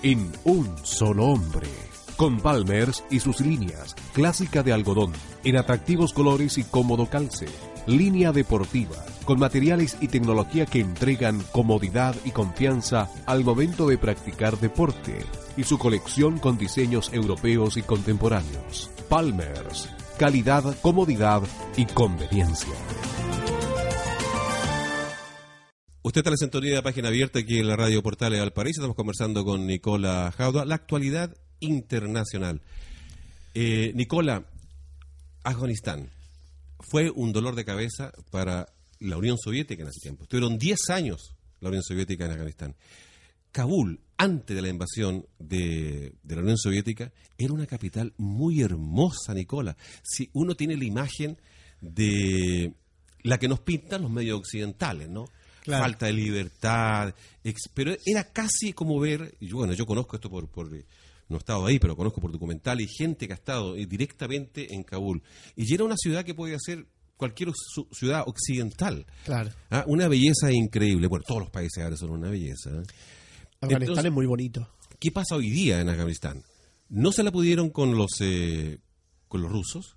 [0.03, 1.69] En un solo hombre.
[2.17, 5.13] Con Palmers y sus líneas, clásica de algodón,
[5.45, 7.47] en atractivos colores y cómodo calce.
[7.87, 14.59] Línea deportiva, con materiales y tecnología que entregan comodidad y confianza al momento de practicar
[14.59, 15.25] deporte.
[15.57, 18.91] Y su colección con diseños europeos y contemporáneos.
[19.09, 21.43] Palmers, calidad, comodidad
[21.77, 22.73] y conveniencia.
[26.03, 28.77] Usted está en la sintonía de página abierta aquí en la radio Portales al París.
[28.77, 32.61] Estamos conversando con Nicola Jauda, la actualidad internacional.
[33.55, 34.45] Eh, Nicola,
[35.43, 36.11] Afganistán
[36.81, 38.69] fue un dolor de cabeza para
[39.01, 40.25] la Unión Soviética en ese tiempo.
[40.25, 42.75] Estuvieron 10 años la Unión Soviética en Afganistán.
[43.55, 49.33] Kabul, antes de la invasión de, de la Unión Soviética, era una capital muy hermosa,
[49.33, 49.77] Nicola.
[50.03, 51.39] Si uno tiene la imagen
[51.81, 52.75] de
[53.23, 55.27] la que nos pintan los medios occidentales, ¿no?
[55.63, 55.85] Claro.
[55.85, 57.15] Falta de libertad,
[57.45, 60.85] ex- pero era casi como ver, y yo, bueno, yo conozco esto por, por eh,
[61.29, 64.75] no he estado ahí, pero conozco por documental y gente que ha estado eh, directamente
[64.75, 65.23] en Kabul.
[65.55, 66.87] Y era una ciudad que podía ser
[67.17, 67.51] cualquier
[67.93, 69.07] ciudad occidental.
[69.25, 69.51] Claro.
[69.71, 71.07] Ah, una belleza increíble.
[71.07, 72.71] Bueno, todos los países ahora son una belleza.
[72.71, 72.83] ¿eh?
[73.65, 74.69] Afganistán Entonces- es muy bonito.
[75.01, 76.43] ¿Qué pasa hoy día en Afganistán?
[76.89, 78.79] No se la pudieron con los eh,
[79.29, 79.97] con los rusos.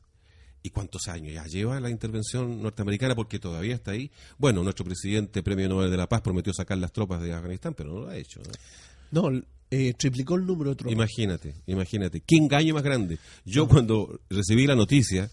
[0.64, 3.16] ¿Y cuántos años ya lleva la intervención norteamericana?
[3.16, 4.12] Porque todavía está ahí.
[4.38, 7.94] Bueno, nuestro presidente, Premio Nobel de la Paz, prometió sacar las tropas de Afganistán, pero
[7.94, 8.42] no lo ha hecho.
[9.12, 9.32] ¿no?
[9.32, 10.92] No, eh, triplicó el número de tropas.
[10.92, 12.20] Imagínate, imagínate.
[12.22, 13.18] ¿Qué engaño más grande?
[13.46, 15.30] Yo cuando recibí la noticia,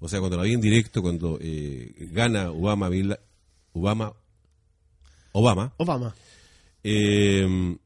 [0.00, 2.90] o sea, cuando la vi en directo, cuando eh, gana Obama,
[3.72, 4.12] Obama,
[5.32, 6.14] Obama, Obama.
[6.84, 7.76] Eh,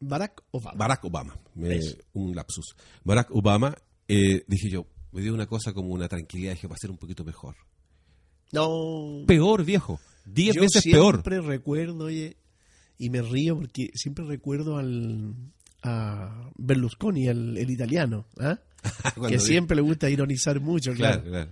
[0.00, 0.76] Barack Obama.
[0.76, 1.80] Barack Obama, me-
[2.12, 2.76] un lapsus.
[3.04, 3.74] Barack Obama,
[4.08, 6.98] eh, dije yo, me dio una cosa como una tranquilidad, dije, va a ser un
[6.98, 7.56] poquito mejor.
[8.52, 9.24] no.
[9.26, 11.14] Peor, viejo, diez Yo veces peor.
[11.14, 12.36] siempre recuerdo, oye,
[12.98, 15.34] y me río porque siempre recuerdo al
[15.82, 18.58] a Berlusconi, el, el italiano, ¿ah?
[19.28, 21.22] Que siempre le gusta ironizar mucho, claro.
[21.22, 21.50] Claro, claro.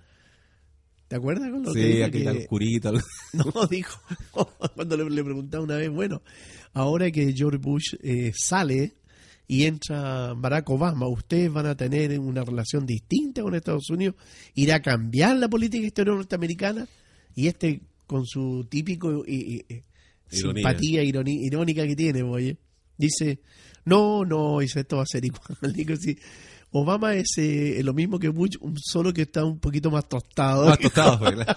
[1.14, 2.90] ¿Te acuerdas con lo que dijo aquella que- oscurita.
[3.35, 4.00] No, dijo,
[4.74, 6.22] cuando le, le preguntaba una vez, bueno,
[6.72, 8.94] ahora que George Bush eh, sale
[9.46, 14.16] y entra Barack Obama, ¿ustedes van a tener una relación distinta con Estados Unidos?
[14.57, 16.88] ¿Irá a cambiar la política exterior norteamericana?
[17.37, 19.83] Y este, con su típico eh, eh,
[20.33, 20.62] Ironía.
[20.64, 22.57] simpatía irónica que tiene, oye,
[22.98, 23.38] dice,
[23.85, 25.72] no, no, dice, esto va a ser igual.
[25.77, 26.18] Digo, sí,
[26.76, 30.66] Obama es eh, lo mismo que Bush, un- solo que está un poquito más tostado.
[30.68, 31.56] Más tostado, claro.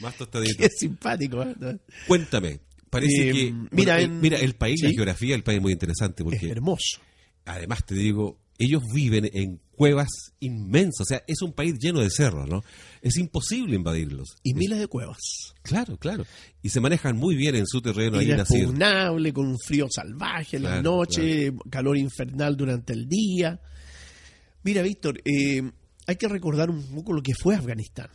[0.00, 0.58] Más tostadito.
[0.58, 1.42] Qué simpático.
[1.42, 1.78] ¿eh?
[2.06, 2.60] Cuéntame,
[2.90, 3.52] parece Eh, que...
[3.72, 6.24] mira, bueno, el, en- mira, el país, la geografía del país es muy interesante Es
[6.24, 7.00] porque hermoso.
[7.44, 12.08] además te digo, ellos viven en cuevas inmensas, o sea, es un país lleno de
[12.10, 12.62] cerros, ¿no?
[13.02, 14.36] Es imposible invadirlos.
[14.44, 15.18] Y miles de cuevas.
[15.62, 16.24] Claro, claro.
[16.62, 18.22] Y se manejan muy bien en su terreno.
[18.22, 23.60] Inexpugnable, con un frío salvaje en la Claro, noche, calor infernal durante el día.
[24.62, 25.62] Mira, Víctor, eh,
[26.06, 28.08] hay que recordar un poco lo que fue Afganistán.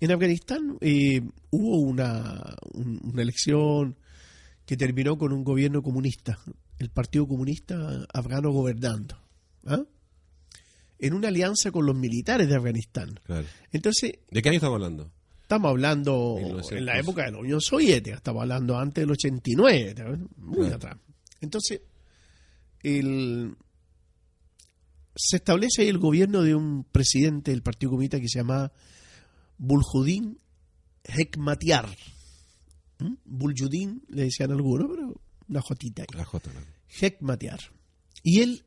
[0.00, 3.96] En Afganistán eh, hubo una, un- una elección
[4.66, 6.38] que terminó con un gobierno comunista,
[6.78, 9.16] el Partido Comunista Afgano gobernando,
[9.66, 9.82] ¿ah?
[10.98, 13.18] en una alianza con los militares de Afganistán.
[13.24, 13.46] Claro.
[13.72, 15.10] Entonces, ¿De qué año estamos hablando?
[15.42, 16.72] Estamos hablando 1900.
[16.78, 20.28] en la época de la Unión Soviética, estamos hablando antes del 89, ¿te acuerdas?
[20.36, 20.74] muy Claro.
[20.76, 20.96] atrás.
[21.40, 21.80] Entonces,
[22.82, 23.56] el,
[25.16, 28.72] se establece ahí el gobierno de un presidente del Partido Comunista que se llamaba
[29.58, 30.38] Buljudin
[31.04, 31.88] Hekmatyar.
[32.98, 33.14] ¿Mm?
[33.24, 36.16] Buljudin, le decían algunos, pero una jotita ahí.
[36.16, 36.50] La J.
[36.52, 36.60] ¿no?
[37.00, 37.60] Hekmatyar.
[38.22, 38.64] Y él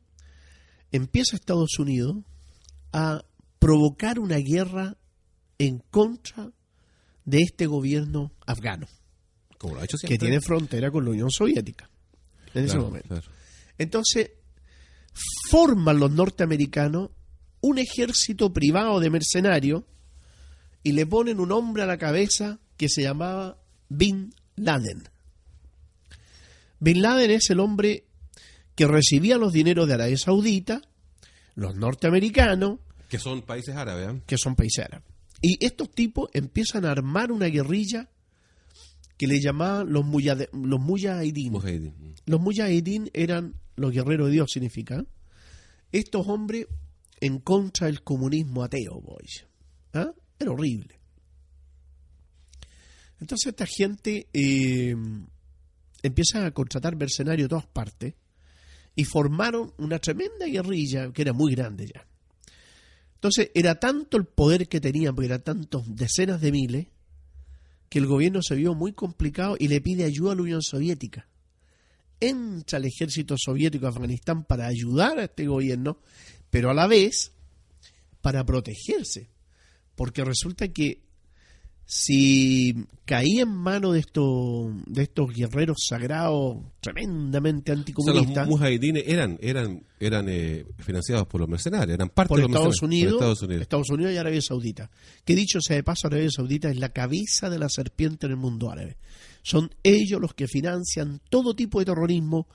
[0.94, 2.18] empieza Estados Unidos
[2.92, 3.24] a
[3.58, 4.96] provocar una guerra
[5.58, 6.52] en contra
[7.24, 8.86] de este gobierno afgano,
[9.58, 11.90] Como lo ha hecho que tiene frontera con la Unión Soviética
[12.54, 13.08] en ese momento.
[13.08, 13.26] claro.
[13.76, 14.30] Entonces,
[15.50, 17.10] forman los norteamericanos
[17.60, 19.82] un ejército privado de mercenarios
[20.84, 25.08] y le ponen un hombre a la cabeza que se llamaba Bin Laden.
[26.78, 28.04] Bin Laden es el hombre
[28.74, 30.82] que recibía los dineros de Arabia Saudita,
[31.54, 34.22] los norteamericanos, Que son países árabes, ¿eh?
[34.26, 35.06] que son países árabes.
[35.40, 38.08] Y estos tipos empiezan a armar una guerrilla
[39.16, 41.52] que le llamaban los, muyade- los mujahideen.
[41.52, 42.14] Mujahideen.
[42.26, 45.04] Los mujahideen eran los guerreros de Dios, significa.
[45.92, 46.66] Estos hombres
[47.20, 49.46] en contra del comunismo ateo, boys.
[49.92, 50.10] ¿Ah?
[50.38, 50.98] Era horrible.
[53.20, 54.96] Entonces esta gente eh,
[56.02, 58.14] empieza a contratar mercenarios de todas partes
[58.96, 62.06] y formaron una tremenda guerrilla que era muy grande ya.
[63.14, 66.86] Entonces era tanto el poder que tenían, porque eran tantos decenas de miles,
[67.88, 71.26] que el gobierno se vio muy complicado y le pide ayuda a la Unión Soviética
[72.20, 75.98] entra el ejército soviético a Afganistán para ayudar a este gobierno,
[76.50, 77.32] pero a la vez
[78.20, 79.28] para protegerse.
[79.94, 81.02] Porque resulta que
[81.86, 88.48] si caía en manos de estos, de estos guerreros sagrados tremendamente O sea, los anticomunistas,
[88.48, 92.82] mujahidines eran, eran, eran eh, financiados por los mercenarios, eran parte por de los Estados,
[92.82, 93.62] Unidos, por Estados Unidos.
[93.62, 94.90] Estados Unidos y Arabia Saudita.
[95.24, 98.38] Que dicho sea de paso, Arabia Saudita es la cabeza de la serpiente en el
[98.38, 98.96] mundo árabe.
[99.42, 102.48] Son ellos los que financian todo tipo de terrorismo,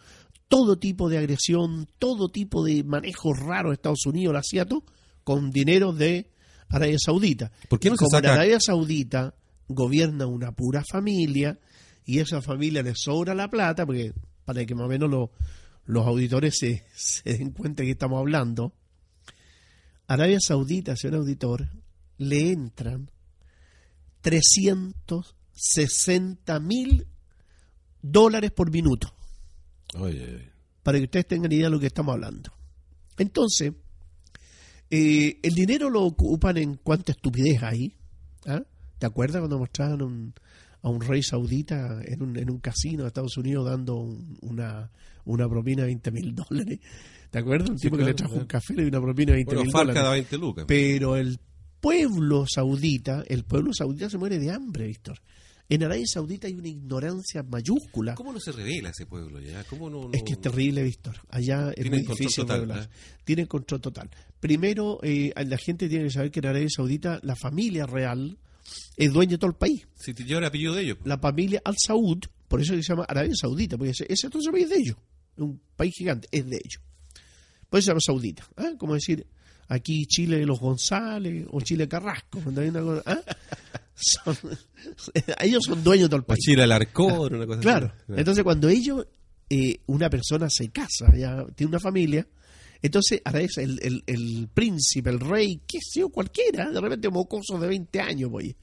[0.48, 4.84] todo tipo de agresión, todo tipo de manejo raro de Estados Unidos, la CIATO,
[5.24, 6.32] con dinero de
[6.70, 7.52] Arabia Saudita.
[7.68, 9.34] ¿Por qué no se Como en Arabia Saudita
[9.68, 11.58] gobierna una pura familia
[12.06, 14.14] y esa familia le sobra la plata, porque
[14.46, 15.32] para que más o menos lo-
[15.86, 18.74] los auditores se, se den cuenta de que estamos hablando,
[20.08, 21.68] Arabia Saudita, señor auditor,
[22.18, 23.10] le entran
[24.22, 27.08] 360 mil
[28.02, 29.14] dólares por minuto,
[29.96, 30.50] oye.
[30.84, 32.52] para que ustedes tengan idea de lo que estamos hablando.
[33.18, 33.74] Entonces,
[34.90, 37.94] eh, el dinero lo ocupan en cuánta estupidez hay.
[38.48, 38.62] ¿ah?
[38.98, 40.34] ¿Te acuerdas cuando mostraban un-
[40.82, 44.90] a un rey saudita en un, en un casino de Estados Unidos dando un- una,
[45.26, 46.80] una propina de 20 mil dólares?
[47.30, 47.70] ¿Te acuerdas?
[47.70, 48.42] Un Sí, tipo que le trajo claro.
[48.44, 49.96] un café dio una propina de 20 Bueno, mil dólares.
[49.96, 50.66] cada 20 lucas.
[50.68, 51.40] Pero el
[51.80, 55.20] pueblo saudita, el pueblo saudita se muere de hambre, Víctor.
[55.72, 58.16] En Arabia Saudita hay una ignorancia mayúscula.
[58.16, 59.64] ¿Cómo no se revela ese pueblo ya?
[59.66, 61.18] ¿Cómo no, no- Es que es terrible, Víctor.
[61.30, 62.84] Allá es muy control difícil total, revelar.
[62.86, 62.90] ¿eh?
[63.24, 64.10] Tienen control total.
[64.40, 68.40] Primero, eh, la gente tiene que saber que en Arabia Saudita la familia real
[68.98, 69.88] es dueña de todo el país.
[69.96, 70.98] Si te lleva el apellido de ellos.
[71.04, 74.64] La familia Al Saud, por eso se llama Arabia Saudita, porque ese, ese otro país
[74.64, 74.98] es de ellos.
[75.38, 76.82] Es un país gigante, es de ellos.
[77.70, 78.44] Por eso se llama Saudita.
[78.58, 78.72] ¿ah?
[78.80, 79.28] Como decir,
[79.68, 82.42] aquí Chile los González o Chile Carrasco.
[83.06, 83.22] ¿ah?
[84.02, 84.38] Son-
[85.42, 86.40] ellos son dueños de todo el O país.
[86.44, 87.92] Chile Alarcón, una cosa Claro.
[87.96, 88.14] así.
[88.20, 89.06] Entonces, cuando ellos,
[89.50, 92.28] eh, una persona se casa, ya tiene una familia,
[92.82, 97.10] entonces ahora es el, el, el príncipe, el rey, qué sé yo, cualquiera, de repente
[97.10, 98.56] mocosos de 20 años, voy,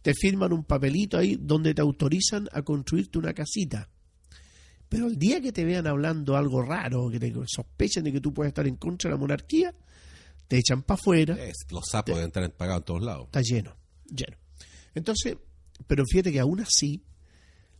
[0.00, 3.88] te firman un papelito ahí donde te autorizan a construirte una casita.
[4.88, 8.32] Pero el día que te vean hablando algo raro, que te sospechen de que tú
[8.32, 9.74] puedes estar en contra de la monarquía,
[10.46, 11.36] te echan para afuera
[11.70, 13.26] los sapos deben estar pagados en todos lados.
[13.26, 13.76] está lleno,
[14.10, 14.38] lleno.
[14.98, 15.36] Entonces,
[15.86, 17.02] pero fíjate que aún así,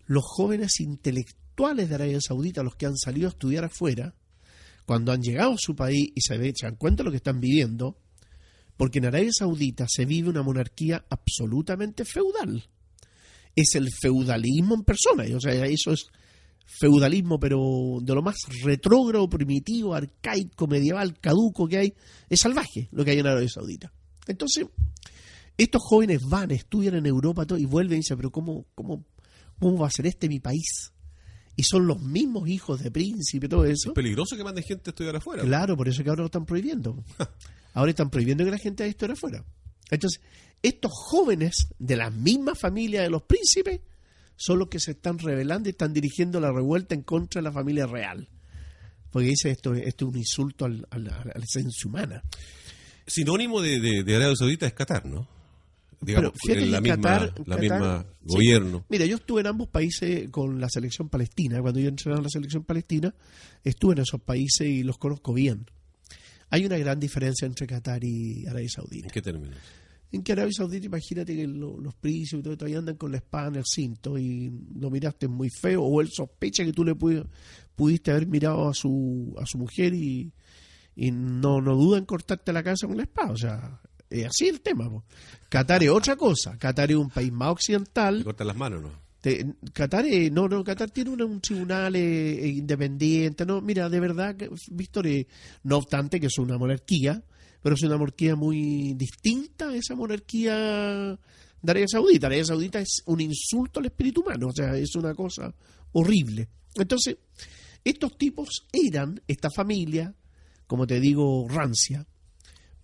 [0.06, 4.14] los jóvenes intelectuales de Arabia Saudita, los que han salido a estudiar afuera,
[4.86, 7.98] cuando han llegado a su país y se, dan cuenta de lo que están viviendo,
[8.76, 12.64] porque en Arabia Saudita se vive una monarquía absolutamente feudal.
[13.54, 16.06] Es el feudalismo en persona, o sea, eso es
[16.64, 21.94] feudalismo, pero de lo más retrógrado, primitivo, arcaico, medieval, caduco que hay,
[22.28, 23.92] es salvaje lo que hay en Arabia Saudita.
[24.26, 24.66] Entonces,
[25.58, 29.04] estos jóvenes van, estudian en Europa todo, y vuelven y dicen, pero ¿cómo, cómo,
[29.58, 30.92] ¿cómo va a ser este mi país?
[31.56, 33.88] Y son los mismos hijos de príncipe, todo eso.
[33.90, 35.42] Es peligroso que manden gente a estudiar afuera.
[35.42, 37.02] Claro, por eso es que ahora lo están prohibiendo.
[37.74, 39.44] Ahora están prohibiendo que la gente haga historia afuera.
[39.90, 40.20] Entonces,
[40.62, 43.80] estos jóvenes de la misma familia de los príncipes
[44.36, 47.52] son los que se están rebelando y están dirigiendo la revuelta en contra de la
[47.52, 48.28] familia real.
[49.10, 52.22] Porque dice esto, esto es un insulto al, al- a la esencia humana.
[53.06, 55.28] Sinónimo de, de, de Arabia Saudita es Qatar, ¿no?
[56.00, 58.34] Digamos, Pero en la misma, Qatar- la Qatar- misma sí.
[58.34, 58.84] gobierno.
[58.88, 61.60] Mira, yo estuve en ambos países con la selección palestina.
[61.60, 63.14] Cuando yo entrenaba en la selección palestina,
[63.64, 65.66] estuve en esos países y los conozco bien.
[66.50, 69.06] Hay una gran diferencia entre Qatar y Arabia Saudita.
[69.08, 69.56] ¿En qué términos?
[70.10, 73.18] En que Arabia Saudita, imagínate que lo- los príncipes y todo, todavía andan con la
[73.18, 76.94] espada en el cinto y lo miraste muy feo, o él sospecha que tú le
[76.94, 77.26] pu-
[77.76, 80.32] pudiste haber mirado a su, a su mujer y,
[80.96, 83.32] y no, no duda en cortarte la cabeza con la espada.
[83.32, 83.80] O sea,
[84.10, 84.88] es así el tema.
[84.90, 85.04] po.
[85.48, 86.56] Qatar es otra cosa.
[86.58, 88.24] Qatar es un país más ¿Le occidental.
[88.24, 88.92] cortan las manos, no?
[89.20, 93.44] Te- Qatar, eh, no, no, Qatar tiene un tribunal eh, eh, independiente.
[93.44, 94.36] No, mira, de verdad,
[94.70, 95.26] Víctor, eh,
[95.64, 97.22] no obstante que es una monarquía,
[97.62, 100.54] pero es una monarquía muy distinta a esa monarquía
[101.60, 102.28] de Arabia Saudita.
[102.28, 105.52] Arabia Saudita es un insulto al espíritu humano, o sea, es una cosa
[105.92, 106.48] horrible.
[106.76, 107.16] Entonces,
[107.82, 110.14] estos tipos eran, esta familia,
[110.68, 112.06] como te digo, rancia.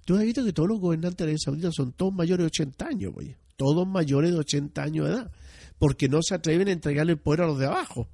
[0.05, 2.87] Tú has visto que todos los gobernantes de Arabia Saudita son todos mayores de 80
[2.87, 3.37] años, oye.
[3.57, 5.33] Todos mayores de 80 años de edad.
[5.79, 8.09] Porque no se atreven a entregarle el poder a los de abajo.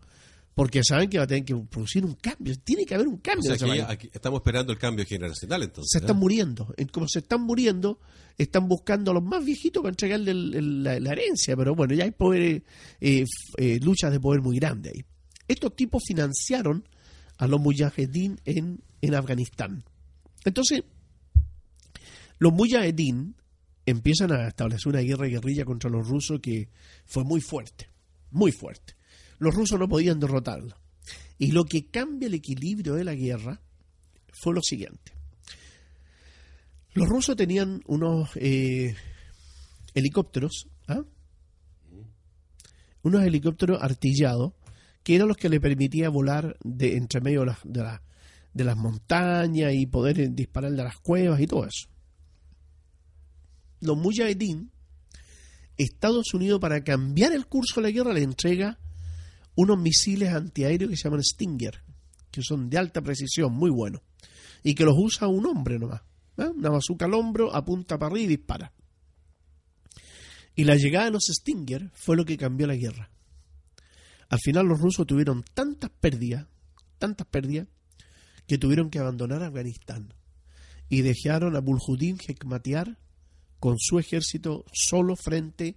[0.54, 2.54] Porque saben que va a tener que producir un cambio.
[2.62, 3.56] Tiene que haber un O cambio.
[3.56, 5.90] sea, aquí estamos esperando el cambio generacional, entonces.
[5.92, 6.20] se están ¿eh?
[6.20, 6.74] muriendo.
[6.76, 7.98] En- Como se están muriendo,
[8.36, 11.56] están buscando a los más viejitos para entregarle el- el- la, la herencia.
[11.56, 12.62] Pero bueno, ya hay poder,
[13.00, 13.24] eh,
[13.56, 15.04] eh, luchas de poder muy grandes ahí.
[15.48, 16.86] Estos tipos financiaron
[17.38, 19.84] a los mujahedín en, en Afganistán.
[20.44, 20.82] Entonces,
[22.40, 23.36] los mujahedín
[23.86, 26.68] empiezan a establecer una guerra de guerrilla contra los rusos que
[27.06, 27.88] fue muy fuerte,
[28.32, 28.94] muy fuerte.
[29.38, 30.76] Los rusos no podían derrotarla.
[31.38, 33.60] Y lo que cambia el equilibrio de la guerra
[34.32, 35.12] fue lo siguiente.
[36.92, 38.94] Los rusos tenían unos eh,
[39.94, 41.02] helicópteros, ¿ah?
[43.02, 44.52] unos helicópteros artillados,
[45.02, 48.02] que eran los que le permitía volar de entre medio de las, de, la-
[48.52, 51.88] de las montañas y poder disparar de las cuevas y todo eso.
[53.80, 54.70] Los mujahideen,
[55.76, 58.78] Estados Unidos para cambiar el curso de la guerra le entrega
[59.54, 61.82] unos misiles antiaéreos que se llaman Stinger,
[62.30, 64.02] que son de alta precisión, muy buenos,
[64.62, 66.02] y que los usa un hombre nomás.
[66.36, 66.48] ¿eh?
[66.48, 68.72] Una bazuca al hombro, apunta para arriba y dispara.
[70.54, 73.10] Y la llegada de los Stinger fue lo que cambió la guerra.
[74.28, 76.46] Al final los rusos tuvieron tantas pérdidas,
[76.98, 77.66] tantas pérdidas,
[78.46, 80.12] que tuvieron que abandonar Afganistán
[80.88, 82.98] y dejaron a Bulhudin Hekmatyar
[83.60, 85.76] con su ejército solo frente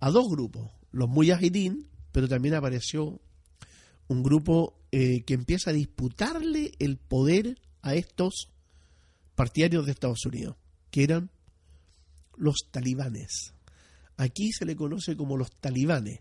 [0.00, 3.20] a dos grupos, los Mujahideen, pero también apareció
[4.08, 8.48] un grupo eh, que empieza a disputarle el poder a estos
[9.34, 10.56] partidarios de Estados Unidos,
[10.90, 11.30] que eran
[12.36, 13.54] los talibanes.
[14.16, 16.20] Aquí se le conoce como los talibanes,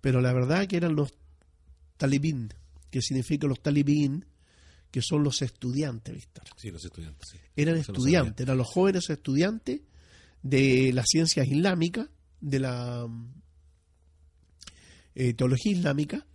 [0.00, 1.14] pero la verdad que eran los
[1.96, 2.52] talibín,
[2.90, 4.26] que significa los talibín,
[4.90, 6.44] que son los estudiantes, Víctor.
[6.56, 7.28] Sí, los estudiantes.
[7.30, 7.38] sí.
[7.54, 9.80] Eran estudiantes, eran los jóvenes estudiantes
[10.42, 12.08] de las ciencias islámicas,
[12.40, 13.06] de la
[15.14, 16.26] eh, teología islámica,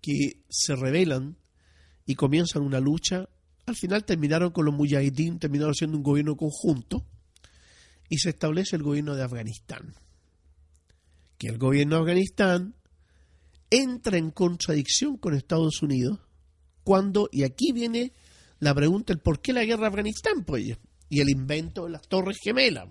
[0.00, 1.36] que se rebelan
[2.04, 3.28] y comienzan una lucha.
[3.66, 7.04] Al final terminaron con los mujahideen, terminaron siendo un gobierno conjunto
[8.08, 9.94] y se establece el gobierno de Afganistán.
[11.38, 12.74] Que el gobierno de Afganistán
[13.70, 16.20] entra en contradicción con Estados Unidos
[16.84, 18.12] cuando, y aquí viene
[18.60, 20.78] la pregunta, el por qué la guerra de Afganistán, pues,
[21.08, 22.88] y el invento de las torres gemelas,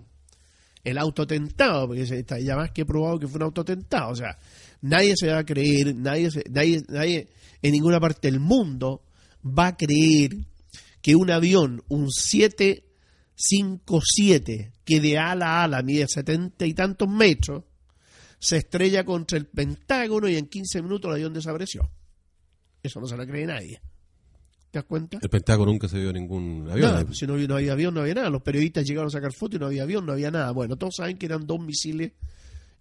[0.86, 4.38] el autotentado, porque está ya más que probado que fue un autotentado, o sea,
[4.82, 7.28] nadie se va a creer, nadie, nadie, nadie
[7.60, 9.02] en ninguna parte del mundo
[9.44, 10.36] va a creer
[11.02, 17.64] que un avión, un 757, que de ala a ala mide setenta y tantos metros,
[18.38, 21.90] se estrella contra el Pentágono y en 15 minutos el avión desapareció.
[22.80, 23.80] Eso no se lo cree nadie.
[24.76, 25.18] ¿Te das cuenta?
[25.22, 26.92] El Pentágono nunca se vio ningún avión.
[26.92, 28.28] Nada, si no, había- no había avión, no había nada.
[28.30, 30.50] Los periodistas llegaron a sacar fotos y no había avión, no había nada.
[30.50, 32.12] Bueno, todos saben que eran dos misiles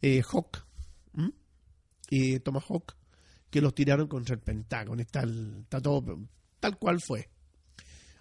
[0.01, 0.57] eh, Hawk
[1.17, 1.31] ¿m?
[2.09, 2.93] y Tomahawk
[3.49, 5.01] que los tiraron contra el Pentágono.
[5.01, 6.19] Está, el- está todo
[6.59, 7.29] tal cual fue.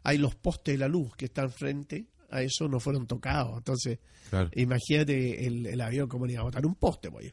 [0.04, 3.56] Hay los postes de la luz que están frente a eso, no fueron tocados.
[3.58, 3.98] Entonces,
[4.30, 4.50] Claro.
[4.54, 7.32] imagínate el, el avión como le iba a botar un poste, pues.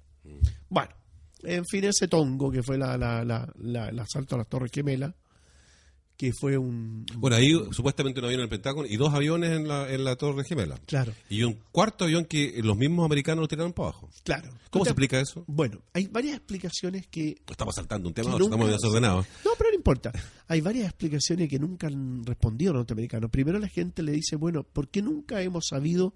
[0.69, 0.91] Bueno,
[1.43, 4.69] En fin, ese tongo que fue la, la, la, la- el asalto a las Torres
[4.71, 5.11] Gemelas,
[6.21, 7.03] que fue un...
[7.15, 10.15] Bueno, ahí supuestamente un avión en el Pentágono y dos aviones en la, en la
[10.17, 10.77] Torre Gemela.
[10.85, 14.07] Claro, Y un cuarto avión que los mismos americanos lo tiraron para abajo.
[14.23, 14.51] claro.
[14.69, 15.43] ¿Cómo se explica eso?
[15.47, 19.25] Bueno, hay varias explicaciones que Estamos saltando un tema, Que a otro, estamos nunca- desordenados.
[19.43, 20.11] No, pero no importa.
[20.47, 23.31] Hay varias explicaciones que nunca han respondido los norteamericanos.
[23.31, 26.13] Primero la gente le dice, bueno, ¿por qué nunca hemos sabido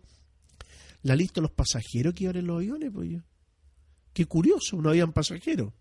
[1.01, 2.91] la lista de los pasajeros que iban en los aviones?
[2.93, 3.19] Pues yo?
[4.13, 5.73] Qué curioso, no habían pasajeros.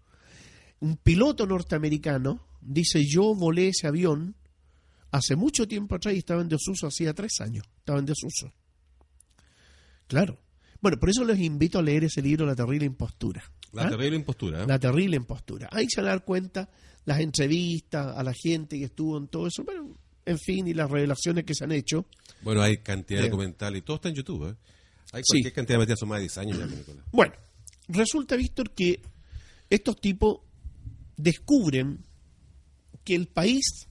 [0.80, 4.34] Un piloto norteamericano dice, yo volé ese avión
[5.10, 8.52] hace mucho tiempo atrás y estaba en desuso, hacía tres años, estaba en desuso.
[10.06, 10.38] Claro.
[10.80, 13.42] Bueno, por eso les invito a leer ese libro, La terrible impostura.
[13.72, 13.90] La ¿Ah?
[13.90, 14.62] terrible impostura.
[14.62, 14.66] ¿eh?
[14.66, 15.68] La terrible impostura.
[15.72, 16.68] Ahí se van a dar cuenta
[17.06, 19.96] las entrevistas a la gente que estuvo en todo eso, bueno,
[20.26, 22.06] en fin, y las revelaciones que se han hecho.
[22.42, 23.30] Bueno, hay cantidad de Bien.
[23.32, 24.50] documentales y todo está en YouTube.
[24.50, 24.56] ¿eh?
[25.12, 25.32] Hay Sí.
[25.32, 27.04] cualquier cantidad de material, son más de 10 años ya, Nicolás.
[27.12, 27.34] Bueno,
[27.88, 29.02] resulta, Víctor, que
[29.70, 30.38] estos tipos
[31.16, 32.04] descubren
[33.04, 33.88] que el país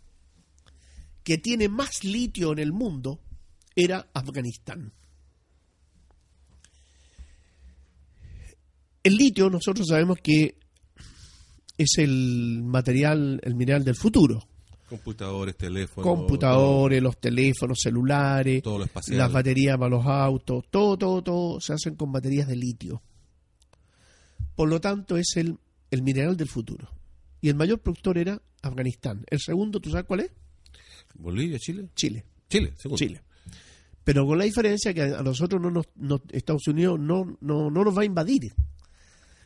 [1.24, 3.20] que tiene más litio en el mundo
[3.76, 4.93] era Afganistán.
[9.03, 10.57] El litio, nosotros sabemos que
[11.78, 14.47] es el material, el mineral del futuro.
[14.88, 16.07] Computadores, teléfonos.
[16.07, 21.74] computadores, los teléfonos celulares, Todo lo las baterías para los autos, todo, todo, todo se
[21.74, 23.01] hacen con baterías de litio.
[24.55, 25.57] Por lo tanto, es el,
[25.89, 26.89] el mineral del futuro.
[27.44, 29.26] Y el mayor productor era Afganistán.
[29.30, 30.32] El segundo, ¿tú sabes cuál es?
[31.16, 31.89] Bolivia, Chile.
[31.94, 32.24] Chile.
[32.50, 32.98] Chile, segundo.
[32.98, 33.22] Chile.
[34.06, 37.84] Pero con la diferencia que a nosotros no nos, no- Estados Unidos no, no, no
[37.84, 38.54] nos va a invadir.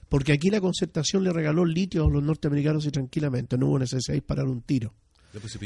[0.10, 4.14] Porque aquí la concertación le regaló litio a los norteamericanos y tranquilamente no hubo necesidad
[4.14, 4.94] de disparar un tiro.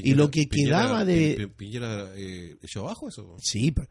[0.04, 3.36] Y lo que quedaba de- Pi- Pi- Piñera eh, echó abajo eso.
[3.40, 3.88] Sí, pero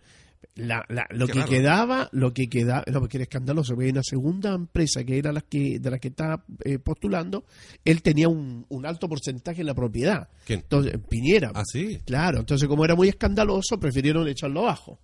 [0.55, 1.51] la, la- lo Qué que raro.
[1.51, 5.33] quedaba, lo que quedaba, no, porque era escandaloso, porque hay una segunda empresa que era
[5.33, 7.45] la que, de la que estaba eh, postulando,
[7.85, 10.29] él tenía un, un alto porcentaje en la propiedad.
[10.47, 10.61] ¿Quién?
[10.61, 11.53] Entonces, Piñera.
[11.55, 12.01] Ah, sí.
[12.05, 14.99] Claro, entonces como era muy escandaloso, prefirieron echarlo abajo.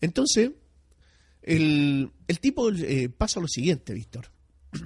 [0.00, 0.50] Entonces,
[1.42, 4.30] el, el tipo eh, pasa lo siguiente, Víctor.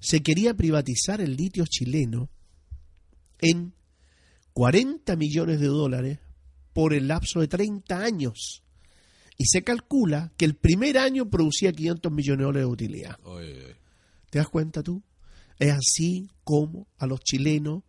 [0.00, 2.30] Se quería privatizar el litio chileno
[3.40, 3.72] en
[4.52, 6.18] 40 millones de dólares
[6.72, 8.62] por el lapso de 30 años.
[9.36, 13.18] Y se calcula que el primer año producía 500 millones de dólares de utilidad.
[13.24, 13.76] Oye, oye.
[14.30, 15.02] ¿Te das cuenta tú?
[15.58, 17.82] Es así como a los chilenos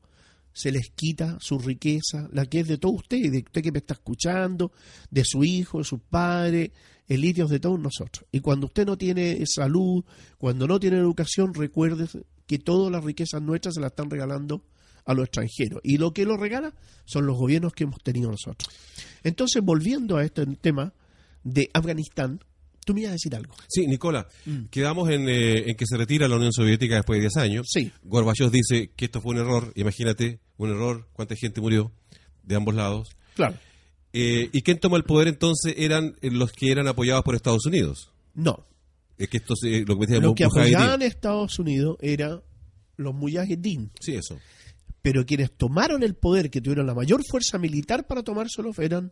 [0.54, 3.78] se les quita su riqueza, la que es de todos ustedes, de usted que me
[3.78, 4.72] está escuchando,
[5.12, 6.72] de su hijo, de sus padres,
[7.08, 8.26] el de todos nosotros.
[8.32, 10.04] Y cuando usted no tiene salud,
[10.38, 12.08] cuando no tiene educación, recuerde
[12.46, 14.64] que todas las riquezas nuestras se las están regalando
[15.06, 15.80] a los extranjeros.
[15.84, 16.74] Y lo que lo regala
[17.06, 18.70] son los gobiernos que hemos tenido nosotros.
[19.24, 20.94] Entonces, volviendo a este tema
[21.54, 22.40] de Afganistán,
[22.86, 23.54] tú me ibas a decir algo.
[23.68, 24.28] Sí, Nicola,
[24.70, 27.68] quedamos en, eh, en que se retira la Unión Soviética después de 10 años.
[27.70, 27.92] Sí.
[28.04, 29.72] Gorbachev dice que esto fue un error.
[29.76, 31.08] Imagínate, un error.
[31.14, 31.92] ¿Cuánta gente murió
[32.44, 33.10] de ambos lados?
[33.36, 33.56] Claro.
[34.14, 35.74] Eh, ¿Y quién toma el poder entonces?
[35.78, 38.12] Eran eh, los que eran apoyados por Estados Unidos.
[38.34, 38.66] No,
[39.18, 42.42] Es que esto se- lo que me decía Los que apoyaban a Estados Unidos eran
[42.98, 44.40] los mujahideen, Sí, eso.
[45.02, 49.12] pero quienes tomaron el poder, que tuvieron la mayor fuerza militar para tomárselo, eran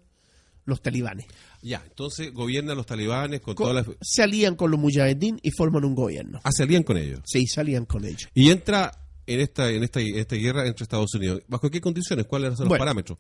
[0.66, 1.26] los talibanes.
[1.62, 3.96] Ya, entonces gobiernan los talibanes con Co- todas las...
[4.02, 6.40] Se alían con los mujahideen y forman un gobierno.
[6.44, 7.22] Ah, se alían con ellos.
[7.26, 8.28] Sí, salían con ellos.
[8.34, 8.92] Y entra
[9.28, 11.42] en esta, en esta, en esta guerra entre Estados Unidos.
[11.48, 12.26] ¿Bajo qué condiciones?
[12.26, 12.82] ¿Cuáles son los Bueno.
[12.82, 13.18] parámetros?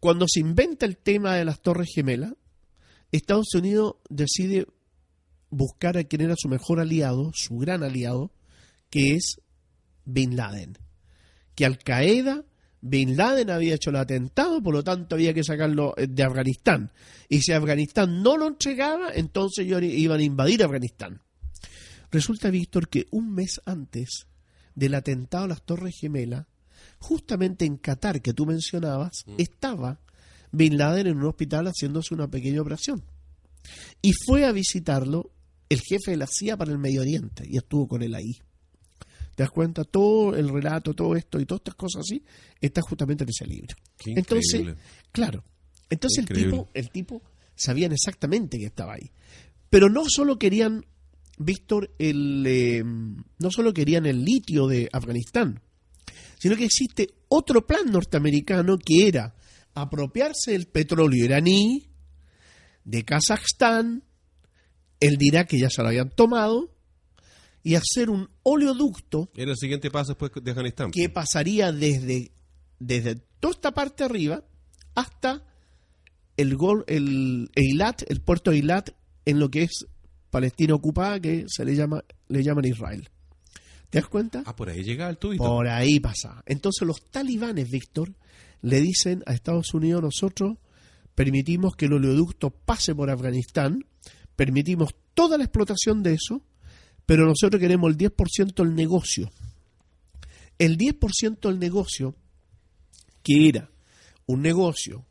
[0.00, 2.34] Cuando se inventa el tema de las Torres Gemelas,
[3.12, 4.66] Estados Unidos decide
[5.50, 8.32] buscar a quien era su mejor aliado, su gran aliado,
[8.90, 9.36] que es
[10.04, 10.76] Bin Laden.
[11.54, 12.44] Que Al Qaeda,
[12.88, 16.92] Bin Laden había hecho el atentado, por lo tanto había que sacarlo eh, de Afganistán.
[17.28, 21.20] Y si Afganistán no lo entregaba, entonces ellos iban a invadir Afganistán.
[22.10, 24.26] Resulta, Víctor, que un mes antes
[24.74, 26.46] del atentado a las Torres Gemelas,
[26.98, 30.00] justamente en Qatar, que tú mencionabas, estaba
[30.52, 33.02] Bin Laden en un hospital haciéndose una pequeña operación.
[34.00, 35.32] Y fue a visitarlo
[35.68, 38.38] el jefe de la CIA para el Medio Oriente y estuvo con él ahí.
[39.36, 39.84] ¿Te das cuenta?
[39.84, 42.24] Todo el relato, todo esto y todas estas cosas así,
[42.58, 43.76] está justamente en ese libro.
[43.98, 44.82] Qué Entonces, increíble.
[45.12, 45.44] claro.
[45.90, 47.22] Entonces el tipo, el tipo
[47.54, 49.12] sabían exactamente que estaba ahí.
[49.68, 50.86] Pero no solo querían,
[51.38, 55.60] Víctor, el eh, no solo querían el litio de Afganistán,
[56.38, 59.36] sino que existe otro plan norteamericano que era
[59.74, 61.90] apropiarse del petróleo iraní,
[62.84, 64.02] de Kazajstán,
[64.98, 66.74] el de Irak que ya se lo habían tomado,
[67.66, 70.92] y hacer un oleoducto Era el siguiente paso después de Afganistán.
[70.92, 72.30] que pasaría desde,
[72.78, 74.44] desde toda esta parte arriba
[74.94, 75.42] hasta
[76.36, 78.90] el, gol, el Eilat, el puerto de Eilat,
[79.24, 79.84] en lo que es
[80.30, 83.08] Palestina ocupada, que se le llama le llaman Israel.
[83.90, 84.44] ¿Te das cuenta?
[84.46, 85.42] Ah, por ahí llega el tubito.
[85.42, 86.44] Por ahí pasa.
[86.46, 88.14] Entonces los talibanes, Víctor,
[88.62, 90.56] le dicen a Estados Unidos, nosotros
[91.16, 93.84] permitimos que el oleoducto pase por Afganistán,
[94.36, 96.42] permitimos toda la explotación de eso,
[97.06, 99.30] pero nosotros queremos el 10% del negocio.
[100.58, 102.14] El 10% del negocio,
[103.22, 103.70] que era
[104.26, 105.06] un negocio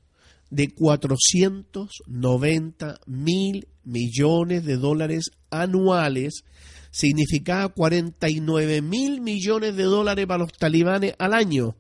[0.49, 6.43] de 490 mil millones de dólares anuales,
[6.91, 11.75] significaba 49 mil millones de dólares para los talibanes al año.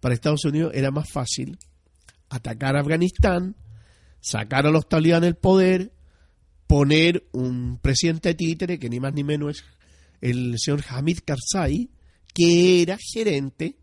[0.00, 1.58] Para Estados Unidos era más fácil
[2.28, 3.56] atacar a Afganistán,
[4.20, 5.92] sacar a los talibanes del poder,
[6.68, 9.64] poner un presidente títere, que ni más ni menos es
[10.20, 11.90] el señor Hamid Karzai,
[12.32, 13.76] que era gerente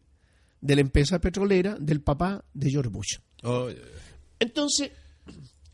[0.61, 3.17] de la empresa petrolera del papá de George Bush.
[3.43, 3.69] Oh,
[4.39, 4.91] Entonces,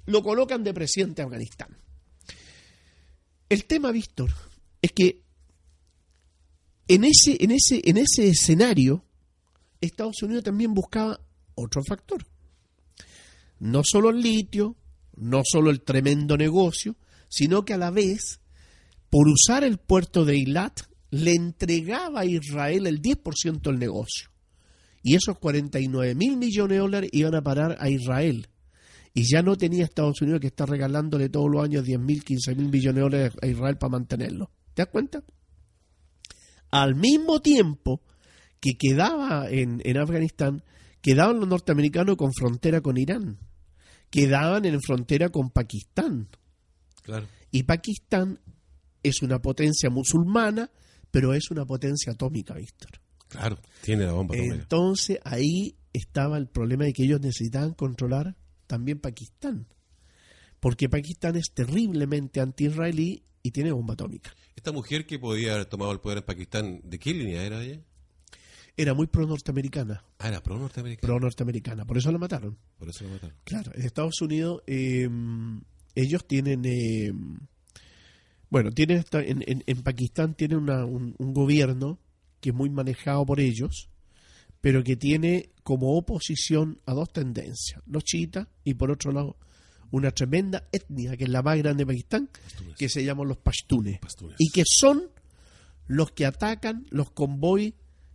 [0.05, 1.78] lo colocan de presidente de Afganistán.
[3.49, 4.32] El tema, Víctor,
[4.82, 5.22] es que
[6.88, 9.03] en ese, en ese, en ese escenario,
[9.82, 11.20] Estados Unidos también buscaba
[11.55, 12.26] otro factor.
[13.59, 14.78] No solo el litio,
[15.22, 16.97] no solo el tremendo negocio,
[17.30, 18.41] sino que a la vez,
[19.09, 24.30] por usar el puerto de Eilat, le entregaba a Israel el 10% del negocio.
[25.03, 28.47] Y esos 49 mil millones de dólares iban a parar a Israel.
[29.13, 32.55] Y ya no tenía Estados Unidos que estar regalándole todos los años 10 mil, 15
[32.55, 34.51] mil millones de dólares a Israel para mantenerlo.
[34.74, 35.24] ¿Te das cuenta?
[36.72, 38.01] Al mismo tiempo
[38.59, 40.63] que quedaba en, en Afganistán,
[41.01, 43.38] quedaban los norteamericanos con frontera con Irán,
[44.12, 46.28] quedaban en frontera con Pakistán.
[47.01, 47.28] claro.
[47.49, 48.39] Y Pakistán
[49.03, 50.72] es una potencia musulmana,
[51.09, 52.91] pero es una potencia atómica, Víctor.
[53.28, 54.55] Claro, tiene la bomba atómica.
[54.55, 58.36] Entonces ahí estaba el problema de que ellos necesitaban controlar
[58.68, 59.68] también Pakistán.
[60.59, 64.32] Porque Pakistán es terriblemente anti-israelí y tiene bomba atómica.
[64.55, 67.82] Esta mujer que podía haber tomado el poder en Pakistán, ¿de qué línea era ella?
[68.78, 70.03] Era muy pro-norteamericana.
[70.19, 71.07] Ah, era pro norteamericana.
[71.07, 71.86] Pro-norteamericana.
[71.86, 72.57] Por eso la mataron.
[72.78, 73.36] Por eso lo mataron.
[73.43, 75.09] Claro, en Estados Unidos eh,
[75.95, 77.11] ellos tienen, eh,
[78.49, 81.99] bueno, tienen en, en- en Pakistán tienen una- un, un gobierno
[82.39, 83.89] que es muy manejado por ellos,
[84.61, 89.38] pero que tiene como oposición a dos tendencias, los chiitas y por otro lado
[89.91, 92.76] una tremenda etnia que es la más grande de Pakistán, Pastunes.
[92.78, 94.38] que se llaman los pashtunes, Pastunes.
[94.39, 95.09] y que son
[95.88, 97.74] los que atacan los convoys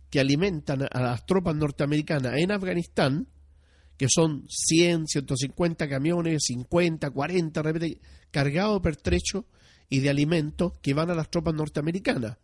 [0.09, 3.27] que alimentan a las tropas norteamericanas en Afganistán,
[3.97, 8.01] que son 100, 150 camiones, 50, 40, de repente,
[8.31, 9.45] cargados de pertrechos
[9.89, 12.37] y de alimentos que van a las tropas norteamericanas.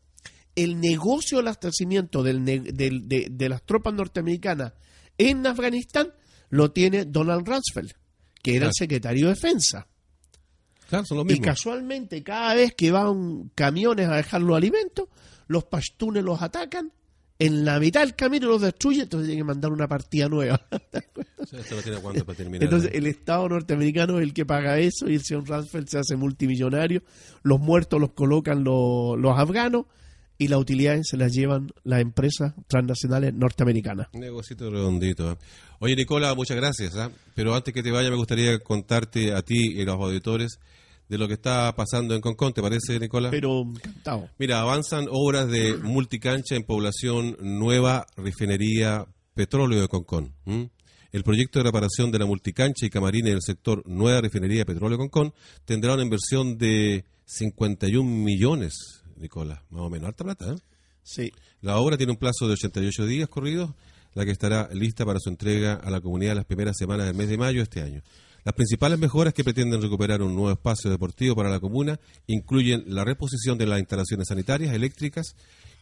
[0.56, 4.74] El negocio del abastecimiento del del- de, de las tropas norteamericanas
[5.18, 6.10] en Afganistán
[6.50, 7.92] lo tiene Donald Rumsfeld,
[8.42, 8.70] que era Claro.
[8.70, 9.88] el secretario de Defensa.
[10.90, 15.08] Claro, son Y casualmente, cada vez que van camiones a dejar los alimentos,
[15.48, 16.92] los pastunes los atacan,
[17.40, 20.62] en la mitad del camino los destruyen, entonces tienen que mandar una partida nueva.
[21.38, 22.64] O sea, esto no tiene cuándo para terminar.
[22.64, 26.16] Entonces, el Estado norteamericano es el que paga eso y el señor Rumsfeld se hace
[26.16, 27.04] multimillonario.
[27.42, 29.86] Los muertos los colocan los, los afganos
[30.38, 34.08] y las utilidades se las llevan las empresas transnacionales norteamericanas.
[34.14, 35.34] Un negocito redondito.
[35.34, 35.38] ¿eh?
[35.80, 36.96] Oye, Nicola, muchas gracias.
[36.96, 37.12] ¿ah?
[37.36, 40.60] Pero antes que te vaya, me gustaría contarte a ti y a los auditores
[41.14, 42.54] de lo que está pasando en Concón.
[42.54, 43.30] ¿Te parece, Nicola?
[43.30, 44.30] Pero encantado.
[44.40, 49.06] Mira, avanzan obras de multicancha en población nueva refinería
[49.36, 50.34] petróleo de Concón.
[51.12, 55.36] El proyecto de reparación de la multicancha y camarines del sector Nueva Refinería Petróleo Concón
[55.66, 58.74] tendrá una inversión de 51 millones,
[59.16, 60.08] Nicola, más o menos.
[60.08, 60.56] Harta plata, ¿eh?
[61.04, 61.32] Sí.
[61.62, 63.76] La obra tiene un plazo de 88 días corridos,
[64.16, 67.30] la que estará lista para su entrega a la comunidad las primeras semanas del mes
[67.30, 68.02] de mayo de este año.
[68.44, 73.06] Las principales mejoras que pretenden recuperar un nuevo espacio deportivo para la comuna incluyen la
[73.06, 75.36] reposición de las instalaciones sanitarias, eléctricas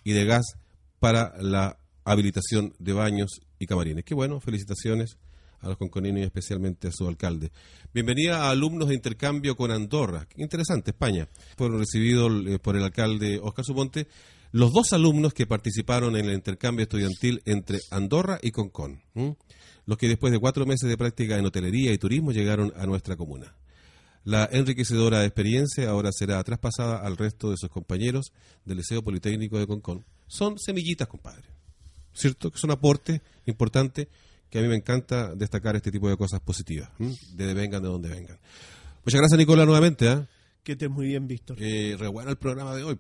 [0.03, 0.57] y de gas
[0.99, 4.05] para la habilitación de baños y camarines.
[4.05, 5.18] Qué bueno, felicitaciones
[5.59, 7.51] a los conconinos y especialmente a su alcalde.
[7.93, 10.28] Bienvenida a alumnos de intercambio con Andorra.
[10.36, 11.28] Interesante, España.
[11.57, 14.07] Fueron recibidos eh, por el alcalde Oscar Suponte
[14.52, 19.02] los dos alumnos que participaron en el intercambio estudiantil entre Andorra y Concón.
[19.16, 19.36] ¿m?
[19.86, 23.16] Los que después de cuatro meses de práctica en hotelería y turismo llegaron a nuestra
[23.16, 23.56] comuna.
[24.24, 28.32] La enriquecedora experiencia ahora será traspasada al resto de sus compañeros
[28.66, 30.06] del Liceo Politécnico de Concón.
[30.28, 31.47] Son semillitas, compadre.
[32.14, 32.52] ¿Cierto?
[32.52, 34.08] Que son aportes importantes
[34.49, 37.16] que a mí me encanta destacar este tipo de cosas positivas, ¿m?
[37.36, 38.38] de vengan de donde vengan.
[39.06, 40.10] Muchas gracias, Nicolás, nuevamente.
[40.10, 40.28] ¿ah?
[40.62, 41.58] Que estés muy bien, Víctor.
[41.60, 42.99] Eh, re bueno el programa de hoy.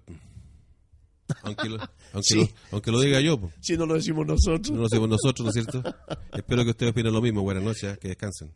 [1.43, 1.77] Aunque lo,
[2.13, 2.35] aunque Sí.
[2.39, 3.51] lo, aunque lo diga yo, po.
[3.59, 4.71] Si no lo decimos nosotros.
[4.71, 5.83] no lo hacemos nosotros, ¿no es cierto?
[6.33, 7.41] Espero que ustedes opinen lo mismo.
[7.41, 7.97] Buenas noches, ¿ah?
[7.97, 8.51] que descansen.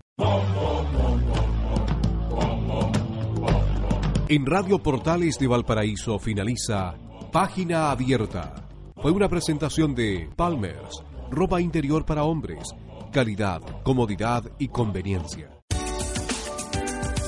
[4.28, 6.96] En Radio Portales de Valparaíso finaliza
[7.32, 8.68] Página abierta.
[9.02, 12.70] Fue una presentación de Palmers, ropa interior para hombres,
[13.12, 15.52] calidad, comodidad y conveniencia.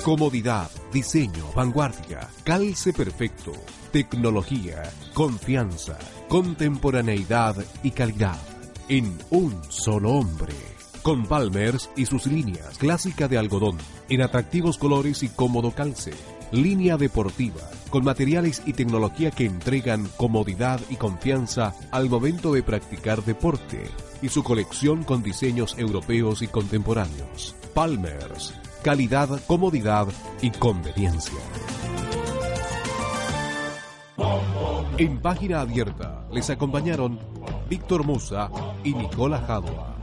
[0.03, 3.51] Comodidad, diseño, vanguardia, calce perfecto,
[4.03, 4.83] tecnología,
[5.15, 8.37] confianza, contemporaneidad y calidad.
[8.89, 10.53] En un solo hombre.
[11.01, 16.11] Con Palmers y sus líneas clásica de algodón, en atractivos colores y cómodo calce.
[16.51, 23.25] Línea deportiva, con materiales y tecnología que entregan comodidad y confianza al momento de practicar
[23.25, 23.89] deporte.
[24.21, 27.55] Y su colección con diseños europeos y contemporáneos.
[27.73, 30.07] Palmers, calidad, comodidad
[30.43, 31.41] y conveniencia.
[34.97, 37.19] En página abierta les acompañaron
[37.69, 38.49] Víctor Musa
[38.83, 39.95] y Nicola Jadua.